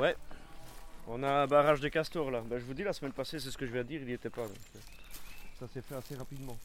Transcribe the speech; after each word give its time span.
Ouais. 0.00 0.16
On 1.08 1.22
a 1.22 1.42
un 1.42 1.46
barrage 1.46 1.80
de 1.80 1.88
castors 1.88 2.30
là. 2.30 2.42
Ben, 2.46 2.58
je 2.58 2.64
vous 2.64 2.72
dis, 2.72 2.82
la 2.82 2.94
semaine 2.94 3.12
passée, 3.12 3.38
c'est 3.38 3.50
ce 3.50 3.58
que 3.58 3.66
je 3.66 3.72
viens 3.72 3.82
de 3.82 3.88
dire, 3.88 4.00
il 4.00 4.06
n'y 4.06 4.14
était 4.14 4.30
pas. 4.30 4.42
donc, 4.42 4.56
euh, 4.76 4.78
ça 5.58 5.68
s'est 5.68 5.82
fait 5.82 5.94
assez 5.94 6.14
rapidement. 6.14 6.56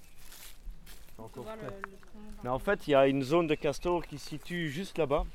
Mais 2.44 2.50
en 2.50 2.60
fait, 2.60 2.88
il 2.88 2.92
y 2.92 2.96
a 2.96 3.08
une 3.08 3.24
zone 3.24 3.48
de 3.48 3.56
castors 3.56 4.06
qui 4.06 4.18
se 4.18 4.30
situe 4.30 4.70
juste 4.70 4.98
là-bas. 4.98 5.26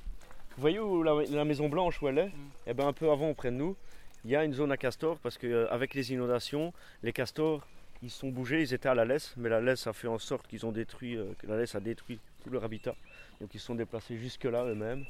Vous 0.57 0.61
voyez 0.61 0.79
où 0.79 1.03
la, 1.03 1.15
la 1.29 1.45
Maison 1.45 1.69
Blanche 1.69 2.01
où 2.01 2.09
elle 2.09 2.19
est 2.19 2.33
Eh 2.67 2.73
ben 2.73 2.89
un 2.89 2.95
peu 2.95 3.11
avant, 3.11 3.35
près 3.35 3.51
de 3.51 3.57
nous, 3.57 3.77
il 4.25 4.31
y 4.31 4.37
a 4.37 4.45
une 4.45 4.55
zone 4.55 4.73
à 4.73 4.79
castors 4.79 5.19
parce 5.19 5.37
qu'avec 5.37 5.93
les 5.93 6.13
inondations, 6.13 6.73
les 7.03 7.13
castors, 7.13 7.67
ils 8.03 8.11
sont 8.11 8.29
bougés, 8.29 8.63
ils 8.63 8.73
étaient 8.73 8.89
à 8.89 8.95
la 8.95 9.05
laisse, 9.05 9.35
mais 9.37 9.51
la 9.51 9.61
laisse 9.61 9.87
a 9.87 9.93
fait 9.93 10.09
en 10.09 10.19
sorte 10.19 10.47
qu'ils 10.47 10.65
ont 10.65 10.73
détruit, 10.73 11.17
euh, 11.17 11.33
que 11.39 11.47
la 11.47 11.59
laisse 11.59 11.75
a 11.75 11.81
détruit 11.81 12.19
tout 12.43 12.51
leur 12.51 12.65
habitat. 12.65 12.95
Donc 13.43 13.51
ils 13.53 13.61
se 13.61 13.67
sont 13.67 13.75
déplacés 13.75 14.17
jusque 14.17 14.45
là 14.45 14.65
eux-mêmes. 14.65 15.05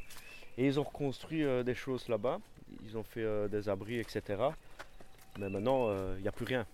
Et 0.60 0.66
ils 0.66 0.78
ont 0.78 0.82
reconstruit 0.82 1.42
euh, 1.42 1.62
des 1.62 1.74
choses 1.74 2.06
là-bas. 2.08 2.38
Ils 2.84 2.98
ont 2.98 3.02
fait 3.02 3.22
euh, 3.22 3.48
des 3.48 3.70
abris, 3.70 3.98
etc. 3.98 4.22
Mais 5.38 5.48
maintenant, 5.48 5.86
euh, 5.88 6.14
il 6.18 6.22
n'y 6.22 6.28
a 6.28 6.32
plus 6.32 6.44
rien. 6.44 6.66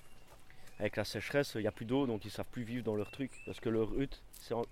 Avec 0.81 0.97
la 0.97 1.05
sécheresse, 1.05 1.53
il 1.55 1.61
n'y 1.61 1.69
a 1.69 1.73
plus 1.73 1.85
d'eau, 1.87 2.05
donc 2.05 2.25
ils 2.25 2.29
ne 2.29 2.33
savent 2.33 2.51
plus 2.51 2.65
vivre 2.65 2.83
dans 2.85 2.97
leur 2.97 3.13
truc. 3.13 3.31
Parce 3.47 3.61
que 3.61 3.69
leur 3.69 3.97
hutte, 3.97 4.21
c'est 4.41 4.55
en 4.55 4.65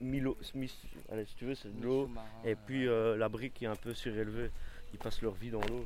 allez, 1.13 1.25
si 1.27 1.35
tu 1.37 1.45
veux, 1.45 1.55
c'est 1.55 1.73
de 1.79 1.85
l'eau. 1.85 2.11
Et 2.45 2.57
puis 2.57 2.89
euh, 2.89 3.17
l'abri 3.17 3.51
qui 3.51 3.67
est 3.67 3.69
un 3.69 3.77
peu 3.77 3.95
surélevé. 3.95 4.51
Ils 4.93 4.99
passent 4.99 5.23
leur 5.23 5.35
vie 5.35 5.51
dans 5.51 5.61
l'eau. 5.61 5.85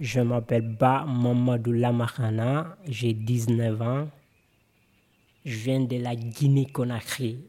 Je 0.00 0.20
m'appelle 0.20 0.66
Ba 0.66 1.04
Mamadou 1.04 1.72
Lamarana, 1.72 2.78
j'ai 2.86 3.12
19 3.12 3.82
ans. 3.82 4.08
Je 5.44 5.56
viens 5.56 5.80
de 5.80 5.96
la 5.96 6.14
Guinée-Conakry. 6.14 7.40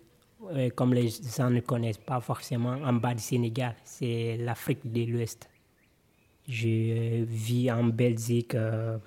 Euh, 0.51 0.69
Comme 0.75 0.93
les 0.93 1.09
gens 1.09 1.49
ne 1.49 1.59
connaissent 1.59 1.97
pas 1.97 2.19
forcément, 2.21 2.73
en 2.83 2.93
bas 2.93 3.13
du 3.13 3.21
Sénégal, 3.21 3.75
c'est 3.83 4.37
l'Afrique 4.37 4.89
de 4.91 5.03
l'Ouest. 5.03 5.49
Je 6.47 6.67
euh, 6.67 7.25
vis 7.27 7.71
en 7.71 7.83
Belgique 7.83 8.55
euh, 8.55 8.97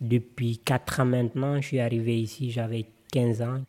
depuis 0.00 0.58
4 0.58 1.00
ans 1.00 1.04
maintenant. 1.04 1.60
Je 1.60 1.66
suis 1.68 1.80
arrivé 1.80 2.20
ici, 2.20 2.50
j'avais 2.50 2.86
15 3.12 3.42
ans. 3.42 3.62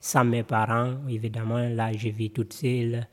Sans 0.00 0.24
mes 0.24 0.44
parents, 0.44 0.96
évidemment, 1.08 1.68
là, 1.68 1.92
je 1.92 2.08
vis 2.08 2.30
toute 2.30 2.52
seule. 2.52 3.06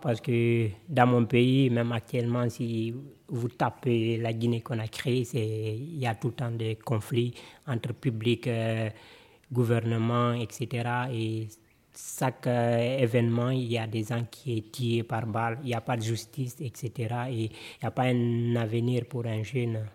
Parce 0.00 0.20
que 0.20 0.68
dans 0.88 1.06
mon 1.06 1.24
pays, 1.26 1.70
même 1.70 1.92
actuellement, 1.92 2.48
si 2.48 2.92
vous 3.28 3.48
tapez 3.48 4.16
la 4.16 4.32
Guinée-Conakry, 4.32 5.28
il 5.32 5.98
y 5.98 6.06
a 6.06 6.14
tout 6.16 6.28
le 6.28 6.34
temps 6.34 6.50
des 6.50 6.74
conflits 6.74 7.34
entre 7.68 7.92
public, 7.94 8.48
euh, 8.48 8.90
gouvernement, 9.52 10.32
etc. 10.34 10.88
Et 11.12 11.48
chaque 11.94 12.46
euh, 12.46 12.98
événement, 12.98 13.50
il 13.50 13.70
y 13.70 13.78
a 13.78 13.86
des 13.86 14.04
gens 14.04 14.24
qui 14.30 14.56
sont 14.62 14.70
tués 14.72 15.02
par 15.02 15.26
balle, 15.26 15.58
il 15.62 15.66
n'y 15.66 15.74
a 15.74 15.80
pas 15.82 15.96
de 15.96 16.02
justice, 16.02 16.56
etc. 16.60 16.90
Et 17.30 17.34
il 17.44 17.50
n'y 17.82 17.86
a 17.86 17.90
pas 17.90 18.04
un 18.04 18.56
avenir 18.56 19.04
pour 19.06 19.26
un 19.26 19.42
jeune. 19.42 19.86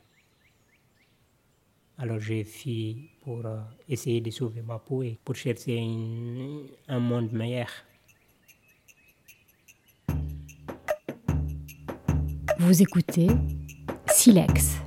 Alors 1.98 2.20
j'ai 2.20 2.44
fui 2.44 3.10
pour 3.24 3.44
euh, 3.46 3.58
essayer 3.90 4.22
de 4.22 4.30
sauver 4.30 4.62
ma 4.62 4.78
peau 4.78 5.02
et 5.02 5.18
pour 5.26 5.36
chercher 5.36 5.78
une- 5.78 6.68
un 6.88 7.00
monde 7.00 7.32
meilleur. 7.32 7.70
Vous 12.60 12.82
écoutez 12.82 13.28
Silex. 14.08 14.78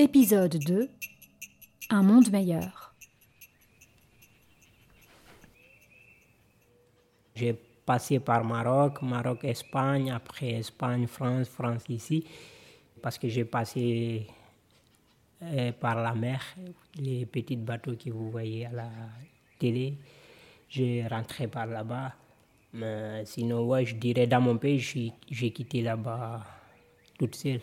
Épisode 0.00 0.56
2 0.56 0.88
Un 1.90 2.02
monde 2.02 2.30
meilleur. 2.30 2.94
J'ai 7.34 7.52
passé 7.84 8.18
par 8.18 8.42
Maroc, 8.42 9.02
Maroc, 9.02 9.44
Espagne, 9.44 10.10
après 10.10 10.52
Espagne, 10.52 11.06
France, 11.06 11.50
France 11.50 11.84
ici, 11.90 12.24
parce 13.02 13.18
que 13.18 13.28
j'ai 13.28 13.44
passé 13.44 14.26
euh, 15.42 15.70
par 15.72 15.96
la 15.96 16.14
mer, 16.14 16.42
les 16.96 17.26
petits 17.26 17.56
bateaux 17.56 17.94
que 17.94 18.08
vous 18.08 18.30
voyez 18.30 18.64
à 18.64 18.72
la 18.72 18.90
télé. 19.58 19.98
J'ai 20.70 21.06
rentré 21.08 21.46
par 21.46 21.66
là-bas. 21.66 22.14
Mais 22.72 23.26
sinon, 23.26 23.66
ouais, 23.66 23.84
je 23.84 23.96
dirais 23.96 24.26
dans 24.26 24.40
mon 24.40 24.56
pays, 24.56 25.12
j'ai 25.30 25.50
quitté 25.50 25.82
là-bas 25.82 26.42
toute 27.18 27.34
seule. 27.34 27.60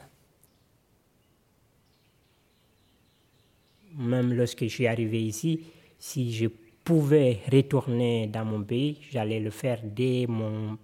Même 3.98 4.34
lorsque 4.34 4.64
je 4.64 4.70
suis 4.70 4.88
arrivé 4.88 5.24
ici, 5.24 5.62
si 5.98 6.32
je 6.32 6.48
pouvais 6.84 7.40
retourner 7.52 8.28
dans 8.28 8.46
mon 8.46 8.64
pays, 8.64 9.00
j'allais 9.12 9.40
le 9.40 9.50
faire 9.50 9.82
dès 9.84 10.26
mon 10.28 10.78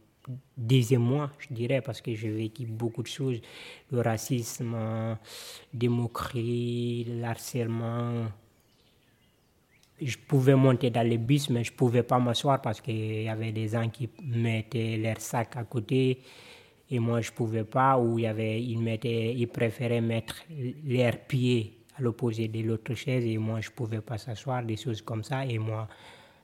deuxième 0.57 1.03
mois, 1.03 1.31
je 1.37 1.53
dirais, 1.53 1.81
parce 1.81 2.01
que 2.01 2.13
j'ai 2.15 2.29
vécu 2.29 2.65
beaucoup 2.65 3.03
de 3.03 3.07
choses. 3.07 3.39
Le 3.91 4.01
racisme, 4.01 4.75
des 5.73 5.89
moqueries, 5.89 7.05
le 7.07 7.23
harcèlement. 7.23 8.25
Je 10.01 10.17
pouvais 10.27 10.55
monter 10.55 10.89
dans 10.89 11.07
les 11.07 11.17
bus, 11.17 11.49
mais 11.49 11.63
je 11.63 11.71
ne 11.71 11.77
pouvais 11.77 12.03
pas 12.03 12.19
m'asseoir 12.19 12.61
parce 12.61 12.81
qu'il 12.81 13.23
y 13.23 13.29
avait 13.29 13.51
des 13.51 13.69
gens 13.69 13.87
qui 13.89 14.09
mettaient 14.23 14.97
leur 14.97 15.21
sac 15.21 15.55
à 15.55 15.63
côté 15.63 16.19
et 16.89 16.99
moi 16.99 17.21
je 17.21 17.31
ne 17.31 17.35
pouvais 17.35 17.63
pas, 17.63 17.97
ou 17.97 18.19
il 18.19 18.23
y 18.23 18.27
avait, 18.27 18.61
ils, 18.61 18.79
mettaient, 18.79 19.33
ils 19.33 19.47
préféraient 19.47 20.01
mettre 20.01 20.43
leurs 20.85 21.17
pieds 21.19 21.82
à 21.97 22.01
l'opposé 22.01 22.47
de 22.47 22.61
l'autre 22.61 22.93
chaise 22.95 23.25
et 23.25 23.37
moi 23.37 23.61
je 23.61 23.69
ne 23.69 23.73
pouvais 23.75 24.01
pas 24.01 24.17
s'asseoir, 24.17 24.63
des 24.63 24.77
choses 24.77 25.01
comme 25.01 25.23
ça. 25.23 25.45
Et 25.45 25.57
moi, 25.57 25.87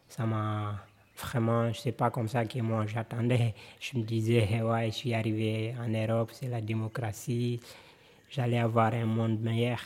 ça 0.08 0.26
m'a 0.26 0.76
vraiment, 1.18 1.74
sais 1.74 1.92
pas 1.92 2.12
comme 2.12 2.28
ça 2.28 2.46
que 2.46 2.60
moi 2.62 2.86
j'attendais. 2.88 3.54
Je 3.80 3.98
me 3.98 4.04
disais, 4.04 4.62
ouais, 4.70 4.88
je 4.92 4.96
suis 4.96 5.14
arrivé 5.14 5.76
en 5.80 5.90
Europe, 5.90 6.32
c'est 6.34 6.48
la 6.50 6.62
démocratie, 6.62 7.60
j'allais 8.30 8.60
avoir 8.60 8.94
un 8.94 9.06
monde 9.06 9.40
meilleur. 9.42 9.80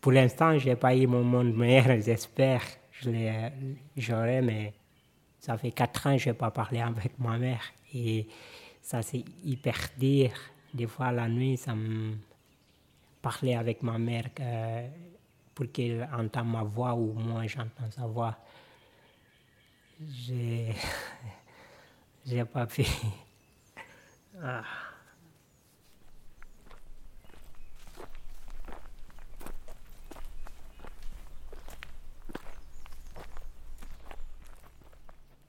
Pour 0.00 0.12
l'instant, 0.12 0.58
je 0.58 0.68
n'ai 0.68 0.76
pas 0.76 0.94
eu 0.96 1.06
mon 1.06 1.24
monde 1.24 1.54
meilleur, 1.54 2.00
j'espère. 2.00 2.62
Je 2.92 3.10
l'ai- 3.10 3.52
J'aurai, 3.96 4.42
mais 4.42 4.74
ça 5.40 5.58
fait 5.58 5.72
quatre 5.72 6.06
ans 6.06 6.12
que 6.16 6.18
je 6.22 6.30
n'ai 6.30 6.34
pas 6.34 6.50
parlé 6.50 6.80
avec 6.80 7.18
ma 7.18 7.38
mère. 7.38 7.62
Et 7.94 8.26
ça, 8.82 9.02
c'est 9.02 9.24
hyper 9.44 9.76
dur. 9.98 10.30
Des 10.74 10.86
fois, 10.86 11.12
la 11.12 11.28
nuit, 11.28 11.56
ça 11.56 11.74
me 11.74 12.14
parlait 13.22 13.54
avec 13.54 13.82
ma 13.82 13.98
mère 13.98 14.28
euh, 14.40 14.88
pour 15.54 15.70
qu'elle 15.72 16.08
entende 16.12 16.48
ma 16.48 16.62
voix 16.62 16.94
ou 16.94 17.12
moi, 17.12 17.46
j'entends 17.46 17.90
sa 17.90 18.06
voix. 18.06 18.36
J'ai 20.00 20.74
j'ai 22.26 22.44
pas 22.44 22.66
pu. 22.66 22.84
Ah. 24.40 24.62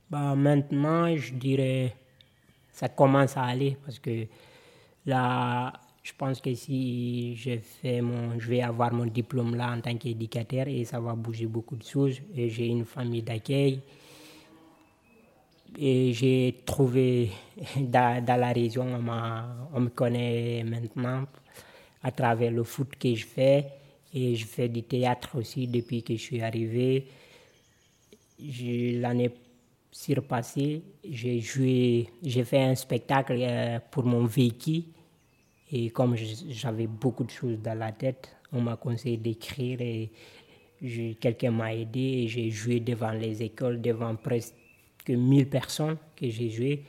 Bah, 0.09 0.33
maintenant, 0.33 1.15
je 1.15 1.35
dirais, 1.35 1.95
ça 2.71 2.89
commence 2.89 3.37
à 3.37 3.43
aller 3.43 3.77
parce 3.85 3.99
que 3.99 4.25
là, 5.05 5.71
je 6.09 6.13
pense 6.17 6.41
que 6.41 6.53
si 6.55 7.35
je, 7.35 7.59
fais 7.59 8.01
mon, 8.01 8.39
je 8.39 8.49
vais 8.49 8.61
avoir 8.61 8.91
mon 8.91 9.05
diplôme 9.05 9.55
là 9.55 9.71
en 9.71 9.79
tant 9.79 9.95
qu'éducateur 9.95 10.67
et 10.67 10.83
ça 10.83 10.99
va 10.99 11.13
bouger 11.13 11.45
beaucoup 11.45 11.75
de 11.75 11.83
choses. 11.83 12.19
J'ai 12.35 12.65
une 12.65 12.85
famille 12.85 13.21
d'accueil. 13.21 13.81
Et 15.77 16.11
j'ai 16.13 16.55
trouvé 16.65 17.29
dans, 17.77 18.25
dans 18.25 18.39
la 18.39 18.51
région, 18.51 18.87
on, 18.87 19.77
on 19.77 19.79
me 19.81 19.89
connaît 19.89 20.63
maintenant 20.63 21.25
à 22.01 22.11
travers 22.11 22.51
le 22.51 22.63
foot 22.63 22.95
que 22.99 23.13
je 23.13 23.25
fais. 23.27 23.67
Et 24.11 24.35
je 24.35 24.47
fais 24.47 24.67
du 24.67 24.81
théâtre 24.81 25.37
aussi 25.37 25.67
depuis 25.67 26.01
que 26.01 26.13
je 26.13 26.21
suis 26.21 26.41
arrivé. 26.41 27.05
L'année 28.39 29.29
surpassée, 29.91 30.81
j'ai 31.07 31.39
j'ai 32.23 32.43
fait 32.45 32.63
un 32.63 32.73
spectacle 32.73 33.37
euh, 33.39 33.77
pour 33.91 34.05
mon 34.05 34.25
véhicule. 34.25 34.85
Et 35.71 35.89
comme 35.91 36.15
j'avais 36.15 36.87
beaucoup 36.87 37.23
de 37.23 37.29
choses 37.29 37.59
dans 37.59 37.77
la 37.77 37.91
tête, 37.91 38.35
on 38.51 38.61
m'a 38.61 38.75
conseillé 38.75 39.17
d'écrire 39.17 39.79
et 39.81 40.09
quelqu'un 41.19 41.51
m'a 41.51 41.73
aidé 41.73 41.99
et 41.99 42.27
j'ai 42.27 42.49
joué 42.49 42.79
devant 42.79 43.11
les 43.11 43.43
écoles, 43.43 43.81
devant 43.81 44.15
presque 44.15 44.55
1000 45.07 45.49
personnes 45.49 45.97
que 46.15 46.29
j'ai 46.29 46.49
joué. 46.49 46.83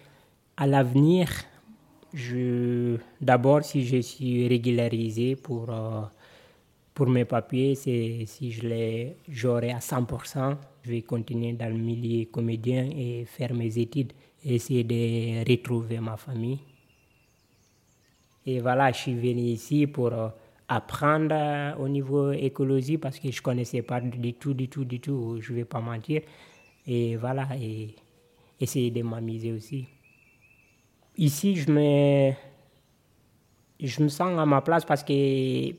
À 0.57 0.67
l'avenir, 0.67 1.29
d'abord, 3.21 3.65
si 3.65 3.85
je 3.85 4.01
suis 4.01 4.49
régularisé 4.49 5.37
pour, 5.37 5.71
euh, 5.71 6.03
pour 6.95 7.09
mes 7.09 7.25
papiers, 7.25 7.75
si 7.75 8.27
je 8.51 8.67
les 8.67 9.17
j'aurai 9.29 9.73
à 9.73 9.79
100%, 9.79 10.57
je 10.83 10.91
vais 10.91 11.03
continuer 11.03 11.53
dans 11.53 11.69
le 11.69 11.79
milieu 11.79 12.27
comédien 12.27 12.89
et 12.97 13.25
faire 13.27 13.55
mes 13.55 13.79
études, 13.79 14.13
essayer 14.45 14.85
de 14.85 15.49
retrouver 15.49 16.01
ma 16.01 16.17
famille. 16.17 16.59
Et 18.47 18.61
voilà, 18.61 18.91
je 18.93 18.99
suis 18.99 19.15
venu 19.15 19.43
ici 19.43 19.87
pour 19.87 20.13
euh, 20.13 20.29
apprendre 20.69 21.35
euh, 21.35 21.75
au 21.77 21.89
niveau 21.89 22.33
écologie 22.33 22.97
parce 22.97 23.19
que 23.19 23.31
je 23.31 23.43
connaissais 23.43 23.83
pas 23.83 24.01
du 24.01 24.35
tout, 24.35 24.55
du 24.55 24.69
tout, 24.69 24.85
du 24.85 25.01
tout, 25.01 25.39
je 25.41 25.53
vais 25.53 25.65
pas 25.65 25.81
mentir. 25.81 26.23
Et 26.87 27.17
voilà, 27.17 27.49
et 27.61 27.95
essayer 28.59 28.91
de 28.91 29.03
m'amuser 29.03 29.53
aussi. 29.53 29.87
Ici, 31.17 31.57
je 31.57 31.71
me, 31.71 32.33
je 33.79 34.03
me 34.03 34.09
sens 34.09 34.39
à 34.39 34.47
ma 34.47 34.61
place 34.63 34.85
parce 34.85 35.03
que 35.03 35.73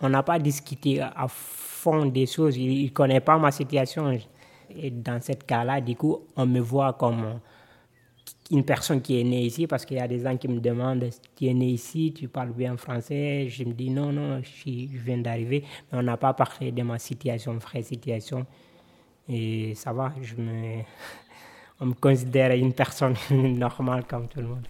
on 0.00 0.08
n'a 0.08 0.22
pas 0.22 0.38
discuté 0.38 1.00
à 1.00 1.26
fond 1.28 2.06
des 2.06 2.26
choses. 2.26 2.56
Il 2.56 2.84
ne 2.84 2.88
connaît 2.88 3.20
pas 3.20 3.38
ma 3.38 3.50
situation. 3.50 4.18
Et 4.74 4.90
dans 4.90 5.20
ce 5.20 5.32
cas-là, 5.32 5.80
du 5.80 5.94
coup, 5.94 6.20
on 6.36 6.46
me 6.46 6.60
voit 6.60 6.94
comme 6.94 7.40
une 8.52 8.64
personne 8.64 9.00
qui 9.00 9.18
est 9.18 9.24
née 9.24 9.42
ici 9.42 9.66
parce 9.66 9.84
qu'il 9.84 9.96
y 9.96 10.00
a 10.00 10.06
des 10.06 10.20
gens 10.20 10.36
qui 10.36 10.46
me 10.46 10.60
demandent 10.60 11.08
tu 11.34 11.46
es 11.46 11.54
né 11.54 11.70
ici, 11.70 12.12
tu 12.14 12.28
parles 12.28 12.52
bien 12.52 12.76
français? 12.76 13.48
Je 13.48 13.64
me 13.64 13.72
dis 13.72 13.90
non, 13.90 14.12
non, 14.12 14.42
je, 14.42 14.70
viens 15.04 15.18
d'arriver. 15.18 15.64
Mais 15.90 15.98
on 15.98 16.02
n'a 16.02 16.18
pas 16.18 16.34
parlé 16.34 16.70
de 16.70 16.82
ma 16.82 16.98
situation, 16.98 17.54
vraie 17.54 17.82
situation. 17.82 18.46
Et 19.28 19.74
ça 19.74 19.92
va, 19.92 20.12
je 20.20 20.36
me, 20.36 20.82
on 21.80 21.86
me 21.86 21.94
considère 21.94 22.52
une 22.52 22.74
personne 22.74 23.14
normale 23.30 24.04
comme 24.06 24.28
tout 24.28 24.40
le 24.40 24.48
monde. 24.48 24.66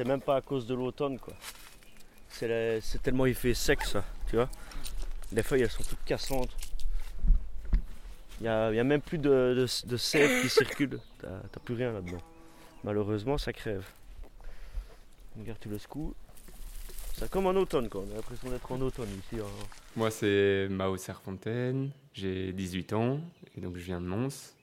C'est 0.00 0.08
même 0.08 0.22
pas 0.22 0.36
à 0.36 0.40
cause 0.40 0.66
de 0.66 0.74
l'automne 0.74 1.18
quoi. 1.18 1.34
C'est 2.30 3.02
tellement 3.02 3.26
il 3.26 3.34
fait 3.34 3.52
sec 3.52 3.82
ça, 3.82 4.02
tu 4.30 4.36
vois. 4.36 4.48
Les 5.30 5.42
feuilles 5.42 5.60
elles 5.60 5.70
sont 5.70 5.82
toutes 5.82 6.02
cassantes. 6.06 6.56
Il 8.40 8.44
n'y 8.44 8.48
a, 8.48 8.82
même 8.82 9.02
plus 9.02 9.18
de, 9.18 9.66
de, 9.84 9.96
sève 9.98 10.40
qui 10.40 10.48
circule. 10.48 11.00
T'as 11.20 11.60
plus 11.62 11.74
rien 11.74 11.92
là-dedans. 11.92 12.22
Malheureusement 12.82 13.36
ça 13.36 13.52
crève. 13.52 13.84
Regarde 15.38 15.58
tu 15.60 15.68
le 15.68 15.76
secoues. 15.76 16.14
C'est 17.12 17.28
comme 17.28 17.46
en 17.46 17.50
automne 17.50 17.90
quoi. 17.90 18.02
On 18.08 18.10
a 18.12 18.14
l'impression 18.14 18.48
d'être 18.48 18.72
en 18.72 18.80
automne 18.80 19.10
ici. 19.10 19.38
Hein. 19.38 19.66
Moi 19.96 20.10
c'est 20.10 20.66
Mao 20.70 20.96
Serfontaine, 20.96 21.90
j'ai 22.14 22.54
18 22.54 22.94
ans 22.94 23.20
et 23.54 23.60
donc 23.60 23.76
je 23.76 23.82
viens 23.82 24.00
de 24.00 24.06
Mons. 24.06 24.54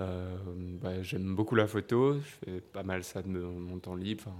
Euh, 0.00 0.36
bah, 0.80 1.02
j'aime 1.02 1.34
beaucoup 1.34 1.54
la 1.54 1.66
photo, 1.66 2.14
je 2.14 2.20
fais 2.44 2.60
pas 2.60 2.82
mal 2.82 3.04
ça 3.04 3.22
de 3.22 3.28
mon 3.28 3.78
temps 3.78 3.94
libre, 3.94 4.32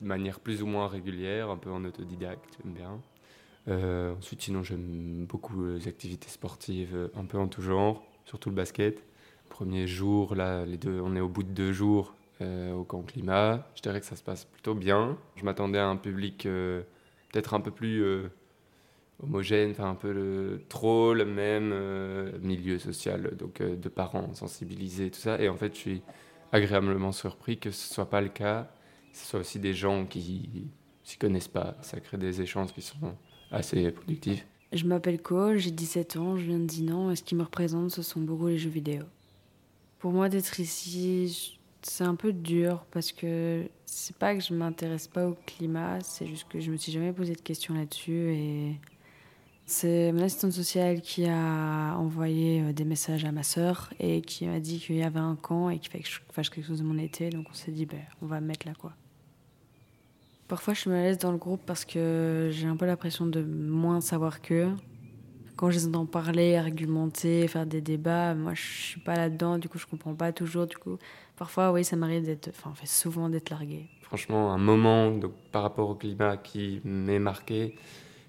de 0.00 0.06
manière 0.06 0.40
plus 0.40 0.62
ou 0.62 0.66
moins 0.66 0.88
régulière, 0.88 1.50
un 1.50 1.56
peu 1.56 1.70
en 1.70 1.84
autodidacte, 1.84 2.58
j'aime 2.62 2.74
bien. 2.74 3.00
Euh, 3.68 4.14
ensuite, 4.16 4.42
sinon, 4.42 4.62
j'aime 4.62 5.24
beaucoup 5.26 5.64
les 5.64 5.88
activités 5.88 6.28
sportives, 6.28 7.10
un 7.14 7.24
peu 7.24 7.38
en 7.38 7.48
tout 7.48 7.62
genre, 7.62 8.04
surtout 8.26 8.50
le 8.50 8.56
basket. 8.56 9.02
Premier 9.48 9.86
jour, 9.86 10.34
là, 10.34 10.66
les 10.66 10.76
deux, 10.76 11.00
on 11.00 11.16
est 11.16 11.20
au 11.20 11.28
bout 11.28 11.44
de 11.44 11.52
deux 11.52 11.72
jours 11.72 12.14
euh, 12.42 12.72
au 12.74 12.84
camp 12.84 13.02
climat. 13.02 13.66
Je 13.76 13.82
dirais 13.82 14.00
que 14.00 14.06
ça 14.06 14.16
se 14.16 14.22
passe 14.22 14.44
plutôt 14.44 14.74
bien. 14.74 15.16
Je 15.36 15.44
m'attendais 15.44 15.78
à 15.78 15.86
un 15.86 15.96
public 15.96 16.42
peut-être 16.42 17.54
un 17.54 17.60
peu 17.60 17.70
plus 17.70 18.04
homogène, 19.22 19.70
enfin 19.70 19.90
un 19.90 19.94
peu 19.94 20.12
le, 20.12 20.62
trop 20.68 21.14
le 21.14 21.24
même 21.24 21.70
euh, 21.72 22.38
milieu 22.40 22.78
social, 22.78 23.36
donc 23.36 23.60
euh, 23.60 23.76
de 23.76 23.88
parents 23.88 24.34
sensibilisés, 24.34 25.10
tout 25.10 25.20
ça. 25.20 25.40
Et 25.40 25.48
en 25.48 25.56
fait, 25.56 25.74
je 25.74 25.78
suis 25.78 26.02
agréablement 26.52 27.12
surpris 27.12 27.58
que 27.58 27.70
ce 27.70 27.92
soit 27.92 28.10
pas 28.10 28.20
le 28.20 28.28
cas, 28.28 28.70
que 29.12 29.18
ce 29.18 29.26
soit 29.26 29.40
aussi 29.40 29.58
des 29.58 29.74
gens 29.74 30.06
qui 30.06 30.68
s'y 31.02 31.16
connaissent 31.16 31.48
pas. 31.48 31.76
Ça 31.82 32.00
crée 32.00 32.18
des 32.18 32.40
échanges 32.40 32.72
qui 32.72 32.82
sont 32.82 33.14
assez 33.50 33.90
productifs. 33.92 34.46
Je 34.72 34.84
m'appelle 34.86 35.22
Cole, 35.22 35.58
j'ai 35.58 35.70
17 35.70 36.16
ans, 36.16 36.36
je 36.36 36.42
viens 36.42 36.58
de 36.58 36.64
Dinan, 36.64 37.10
et 37.10 37.16
ce 37.16 37.22
qui 37.22 37.36
me 37.36 37.44
représente, 37.44 37.90
ce 37.90 38.02
sont 38.02 38.20
beaucoup 38.20 38.48
les 38.48 38.58
jeux 38.58 38.70
vidéo. 38.70 39.04
Pour 40.00 40.10
moi, 40.10 40.28
d'être 40.28 40.58
ici, 40.58 41.58
c'est 41.82 42.04
un 42.04 42.14
peu 42.14 42.32
dur 42.32 42.84
parce 42.90 43.12
que 43.12 43.68
c'est 43.84 44.16
pas 44.16 44.34
que 44.34 44.42
je 44.42 44.54
m'intéresse 44.54 45.06
pas 45.06 45.28
au 45.28 45.36
climat, 45.46 46.00
c'est 46.00 46.26
juste 46.26 46.48
que 46.48 46.60
je 46.60 46.70
me 46.70 46.76
suis 46.76 46.92
jamais 46.92 47.12
posé 47.12 47.34
de 47.34 47.40
questions 47.40 47.74
là-dessus 47.74 48.32
et 48.32 48.80
c'est 49.66 50.12
mon 50.12 50.22
assistante 50.22 50.52
sociale 50.52 51.00
qui 51.00 51.26
a 51.26 51.96
envoyé 51.96 52.60
euh, 52.60 52.72
des 52.72 52.84
messages 52.84 53.24
à 53.24 53.32
ma 53.32 53.42
sœur 53.42 53.90
et 53.98 54.20
qui 54.20 54.46
m'a 54.46 54.60
dit 54.60 54.78
qu'il 54.78 54.96
y 54.96 55.02
avait 55.02 55.20
un 55.20 55.36
camp 55.36 55.70
et 55.70 55.78
qu'il 55.78 55.90
fallait 55.90 56.04
que 56.04 56.10
je 56.10 56.20
fasse 56.32 56.50
quelque 56.50 56.66
chose 56.66 56.80
de 56.80 56.84
mon 56.84 56.98
été. 56.98 57.30
Donc 57.30 57.46
on 57.50 57.54
s'est 57.54 57.72
dit, 57.72 57.86
ben, 57.86 58.00
on 58.20 58.26
va 58.26 58.40
mettre 58.40 58.66
là 58.66 58.74
quoi. 58.78 58.92
Parfois 60.48 60.74
je 60.74 60.80
suis 60.80 60.90
mal 60.90 60.98
à 60.98 61.02
l'aise 61.04 61.18
dans 61.18 61.32
le 61.32 61.38
groupe 61.38 61.62
parce 61.64 61.86
que 61.86 62.50
j'ai 62.52 62.66
un 62.66 62.76
peu 62.76 62.84
l'impression 62.84 63.26
de 63.26 63.42
moins 63.42 64.02
savoir 64.02 64.42
qu'eux. 64.42 64.70
Quand 65.56 65.70
je 65.70 65.78
les 65.78 65.86
entends 65.86 66.04
parler, 66.04 66.56
argumenter, 66.56 67.48
faire 67.48 67.64
des 67.64 67.80
débats, 67.80 68.34
moi 68.34 68.52
je 68.54 68.62
suis 68.62 69.00
pas 69.00 69.14
là-dedans, 69.14 69.56
du 69.56 69.68
coup 69.68 69.78
je 69.78 69.86
comprends 69.86 70.14
pas 70.14 70.32
toujours. 70.32 70.66
Du 70.66 70.76
coup, 70.76 70.98
parfois 71.36 71.72
oui, 71.72 71.84
ça 71.84 71.96
m'arrive 71.96 72.24
d'être, 72.24 72.48
enfin 72.48 72.74
fait 72.74 72.88
souvent 72.88 73.30
d'être 73.30 73.48
largué. 73.48 73.86
Franchement, 74.02 74.52
un 74.52 74.58
moment 74.58 75.10
donc, 75.12 75.32
par 75.52 75.62
rapport 75.62 75.88
au 75.88 75.94
climat 75.94 76.36
qui 76.36 76.82
m'est 76.84 77.18
marqué, 77.18 77.76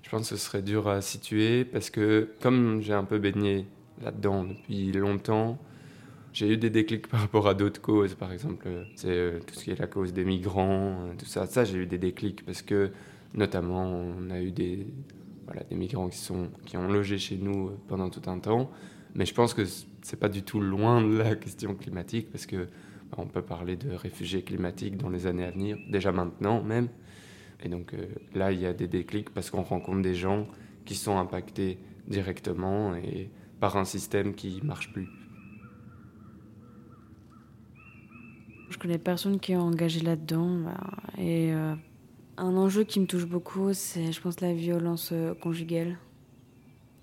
je 0.05 0.09
pense 0.11 0.29
que 0.29 0.35
ce 0.35 0.45
serait 0.45 0.61
dur 0.61 0.87
à 0.87 1.01
situer 1.01 1.65
parce 1.65 1.89
que 1.89 2.29
comme 2.39 2.79
j'ai 2.79 2.93
un 2.93 3.05
peu 3.05 3.17
baigné 3.17 3.65
là-dedans 4.03 4.43
depuis 4.43 4.91
longtemps, 4.91 5.57
j'ai 6.31 6.47
eu 6.47 6.57
des 6.57 6.69
déclics 6.69 7.07
par 7.09 7.21
rapport 7.21 7.47
à 7.47 7.55
d'autres 7.55 7.81
causes, 7.81 8.13
par 8.13 8.31
exemple, 8.31 8.67
c'est 8.95 9.09
euh, 9.09 9.39
tout 9.39 9.55
ce 9.55 9.63
qui 9.63 9.71
est 9.71 9.79
la 9.79 9.87
cause 9.87 10.13
des 10.13 10.23
migrants, 10.23 11.07
euh, 11.07 11.13
tout 11.17 11.25
ça. 11.25 11.47
Ça, 11.47 11.63
j'ai 11.63 11.79
eu 11.79 11.87
des 11.87 11.97
déclics 11.97 12.45
parce 12.45 12.61
que, 12.61 12.91
notamment, 13.33 13.83
on 13.89 14.29
a 14.29 14.39
eu 14.41 14.51
des, 14.51 14.85
voilà, 15.45 15.63
des 15.63 15.75
migrants 15.75 16.07
qui, 16.09 16.19
sont, 16.19 16.49
qui 16.65 16.77
ont 16.77 16.87
logé 16.87 17.17
chez 17.17 17.37
nous 17.37 17.69
euh, 17.69 17.77
pendant 17.87 18.11
tout 18.11 18.29
un 18.29 18.37
temps. 18.37 18.69
Mais 19.15 19.25
je 19.25 19.33
pense 19.33 19.55
que 19.55 19.63
c'est 20.03 20.19
pas 20.19 20.29
du 20.29 20.43
tout 20.43 20.59
loin 20.59 21.01
de 21.01 21.17
la 21.17 21.35
question 21.35 21.73
climatique 21.73 22.29
parce 22.31 22.45
que 22.45 22.67
bah, 23.09 23.17
on 23.17 23.25
peut 23.25 23.41
parler 23.41 23.75
de 23.75 23.89
réfugiés 23.95 24.43
climatiques 24.43 24.97
dans 24.97 25.09
les 25.09 25.25
années 25.25 25.45
à 25.45 25.51
venir, 25.51 25.79
déjà 25.89 26.11
maintenant 26.11 26.61
même. 26.61 26.89
Et 27.63 27.69
donc 27.69 27.93
euh, 27.93 28.07
là, 28.33 28.51
il 28.51 28.59
y 28.59 28.65
a 28.65 28.73
des 28.73 28.87
déclics 28.87 29.29
parce 29.29 29.49
qu'on 29.49 29.63
rencontre 29.63 30.01
des 30.01 30.15
gens 30.15 30.47
qui 30.85 30.95
sont 30.95 31.17
impactés 31.17 31.79
directement 32.07 32.95
et 32.95 33.29
par 33.59 33.77
un 33.77 33.85
système 33.85 34.35
qui 34.35 34.61
marche 34.63 34.91
plus. 34.91 35.07
Je 38.69 38.77
connais 38.77 38.97
personne 38.97 39.39
qui 39.39 39.53
est 39.53 39.57
engagé 39.57 40.01
là-dedans. 40.01 40.59
Bah, 40.59 40.77
et 41.17 41.53
euh, 41.53 41.73
un 42.37 42.57
enjeu 42.57 42.83
qui 42.83 42.99
me 42.99 43.05
touche 43.05 43.25
beaucoup, 43.25 43.73
c'est, 43.73 44.11
je 44.11 44.21
pense, 44.21 44.41
la 44.41 44.53
violence 44.53 45.09
euh, 45.13 45.33
conjugale. 45.33 45.97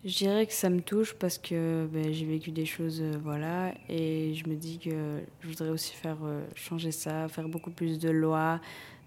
Je 0.05 0.17
dirais 0.19 0.47
que 0.47 0.53
ça 0.53 0.69
me 0.69 0.81
touche 0.81 1.15
parce 1.15 1.39
que 1.39 1.87
ben, 1.87 2.13
j'ai 2.13 2.27
vécu 2.27 2.51
des 2.51 2.67
choses, 2.67 3.01
voilà, 3.23 3.73
et 3.89 4.35
je 4.35 4.49
me 4.49 4.57
dis 4.57 4.81
que 4.81 5.21
je 5.41 5.49
voudrais 5.49 5.69
aussi 5.69 5.95
faire 5.95 6.19
changer 6.57 6.91
ça, 6.91 7.29
faire 7.29 7.49
beaucoup 7.49 7.71
plus 7.71 8.01
de 8.01 8.11
lois, 8.11 8.61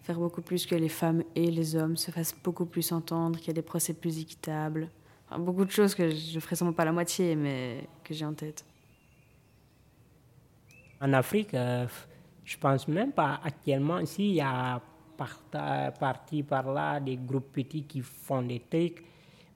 faire 0.05 0.19
beaucoup 0.19 0.41
plus 0.41 0.67
que 0.67 0.75
les 0.75 0.89
femmes 0.89 1.24
et 1.35 1.50
les 1.50 1.75
hommes 1.75 1.97
se 1.97 2.12
fassent 2.12 2.35
beaucoup 2.43 2.67
plus 2.67 2.91
entendre, 2.91 3.39
qu'il 3.39 3.47
y 3.47 3.50
a 3.50 3.53
des 3.53 3.63
procès 3.63 3.93
plus 3.93 4.19
équitables. 4.19 4.88
beaucoup 5.39 5.65
de 5.65 5.71
choses 5.71 5.95
que 5.95 6.12
je 6.12 6.35
ne 6.35 6.39
ferai 6.39 6.55
sûrement 6.55 6.74
pas 6.74 6.85
la 6.85 6.91
moitié, 6.91 7.35
mais 7.35 7.88
que 8.03 8.13
j'ai 8.13 8.24
en 8.24 8.35
tête. 8.35 8.63
En 11.01 11.12
Afrique, 11.13 11.55
euh, 11.55 11.88
je 12.43 12.55
pense 12.57 12.88
même 12.88 13.13
pas 13.13 13.39
actuellement, 13.43 14.05
s'il 14.05 14.33
y 14.33 14.41
a 14.41 14.79
parti 16.00 16.43
par 16.43 16.71
là 16.71 17.00
des 17.00 17.17
groupes 17.17 17.51
petits 17.51 17.83
qui 17.83 18.01
font 18.01 18.43
des 18.43 18.62
trucs, 18.69 19.03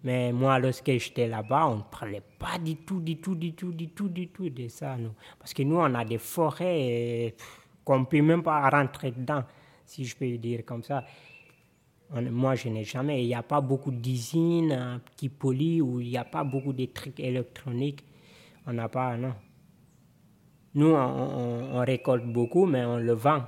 mais 0.03 0.31
moi, 0.31 0.57
lorsque 0.57 0.89
j'étais 0.89 1.27
là-bas, 1.27 1.67
on 1.67 1.75
ne 1.77 1.81
parlait 1.83 2.23
pas 2.39 2.57
du 2.57 2.77
tout, 2.77 3.01
du 3.01 3.17
tout, 3.17 3.35
du 3.35 3.53
tout, 3.53 3.71
du 3.71 3.89
tout, 3.89 4.09
du 4.09 4.29
tout 4.29 4.49
de 4.49 4.67
ça. 4.67 4.95
Nous. 4.97 5.11
Parce 5.37 5.53
que 5.53 5.61
nous, 5.61 5.75
on 5.75 5.93
a 5.93 6.05
des 6.05 6.17
forêts 6.17 7.35
qu'on 7.83 7.99
ne 7.99 8.05
peut 8.05 8.21
même 8.21 8.41
pas 8.41 8.67
rentrer 8.69 9.11
dedans 9.11 9.43
si 9.89 10.05
je 10.05 10.15
peux 10.15 10.37
dire 10.37 10.63
comme 10.65 10.83
ça. 10.83 11.03
Moi, 12.11 12.55
je 12.55 12.69
n'ai 12.69 12.83
jamais. 12.83 13.23
Il 13.23 13.27
n'y 13.27 13.35
a 13.35 13.43
pas 13.43 13.61
beaucoup 13.61 13.91
d'usines 13.91 15.01
qui 15.15 15.29
polient 15.29 15.81
ou 15.81 15.99
il 15.99 16.09
n'y 16.09 16.17
a 16.17 16.23
pas 16.23 16.43
beaucoup 16.43 16.73
de 16.73 16.85
trucs 16.85 17.19
électroniques. 17.19 18.03
On 18.67 18.73
n'a 18.73 18.87
pas, 18.87 19.17
non. 19.17 19.33
Nous, 20.75 20.93
on, 20.93 21.79
récolte 21.79 22.25
beaucoup, 22.25 22.65
mais 22.65 22.85
on 22.85 22.97
le 22.97 23.13
vend. 23.13 23.43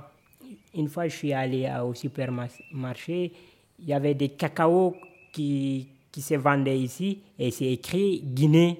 Une 0.74 0.88
fois, 0.88 1.06
je 1.06 1.16
suis 1.16 1.32
allé 1.32 1.70
au 1.84 1.94
supermarché, 1.94 3.32
il 3.78 3.88
y 3.88 3.92
avait 3.92 4.14
des 4.14 4.30
cacao 4.30 4.96
qui, 5.32 5.88
qui 6.10 6.22
se 6.22 6.34
vendait 6.34 6.78
ici 6.78 7.20
et 7.38 7.50
c'est 7.50 7.70
écrit 7.70 8.20
Guinée. 8.22 8.78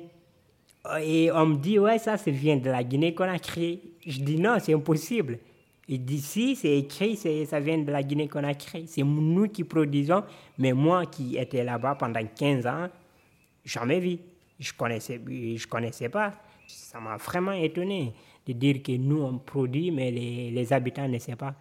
Et 1.01 1.31
on 1.31 1.47
me 1.47 1.57
dit, 1.57 1.79
ouais, 1.79 1.99
ça, 1.99 2.17
ça 2.17 2.31
vient 2.31 2.57
de 2.57 2.71
la 2.71 2.83
Guinée-Conakry. 2.83 3.81
Je 4.05 4.21
dis 4.21 4.37
non, 4.37 4.57
c'est 4.59 4.75
impossible. 4.75 5.39
Et 5.89 5.99
d'ici, 5.99 6.57
c'est 6.57 6.79
écrit, 6.79 7.17
ça 7.17 7.61
vient 7.61 7.79
de 7.79 7.91
la 7.91 8.03
Guinée-Conakry. 8.03 8.87
C'est 8.87 9.03
nous 9.03 9.49
qui 9.49 9.65
produisons, 9.65 10.23
mais 10.59 10.73
moi 10.73 11.07
qui 11.07 11.37
étais 11.37 11.65
là-bas 11.65 11.97
pendant 11.97 12.25
15 12.25 12.67
ans, 12.67 12.89
jamais 13.65 14.01
vu. 14.01 14.19
Je 14.59 14.73
connaissais, 14.73 15.21
je 15.27 15.67
connaissais 15.67 16.09
pas. 16.09 16.33
Ça 16.69 17.01
m'a 17.01 17.17
vraiment 17.17 17.53
étonné 17.53 18.15
de 18.47 18.53
dire 18.53 18.83
que 18.83 18.93
nous, 18.93 19.23
on 19.23 19.39
produit, 19.39 19.91
mais 19.91 20.11
les, 20.11 20.51
les 20.51 20.73
habitants 20.73 21.09
ne 21.09 21.19
savent 21.19 21.37
pas. 21.37 21.55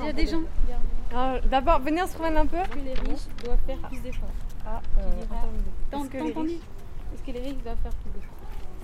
Il 0.00 0.06
y 0.06 0.08
a 0.08 0.12
des 0.12 0.26
gens. 0.26 0.42
Ah, 0.70 1.03
d'abord, 1.50 1.80
venez, 1.80 2.02
on 2.02 2.06
se 2.06 2.14
promène 2.14 2.36
un 2.36 2.46
peu. 2.46 2.56
Est-ce 2.56 2.68
que 2.70 2.78
les 2.78 2.94
riches 2.94 3.26
doivent 3.44 3.58
faire 3.66 3.78
plus 3.88 4.00
d'efforts? 4.00 4.28
Ah, 4.66 4.80
euh, 4.98 5.02
T'as 5.90 5.98
Est-ce 5.98 6.08
que 6.08 6.16
les 6.16 6.30
entendu 6.30 6.48
riches- 6.48 6.60
Est-ce 7.14 7.22
que 7.22 7.30
les 7.32 7.40
riches 7.40 7.62
doivent 7.62 7.76
faire 7.82 7.92
plus 7.92 8.10
d'efforts? 8.10 8.34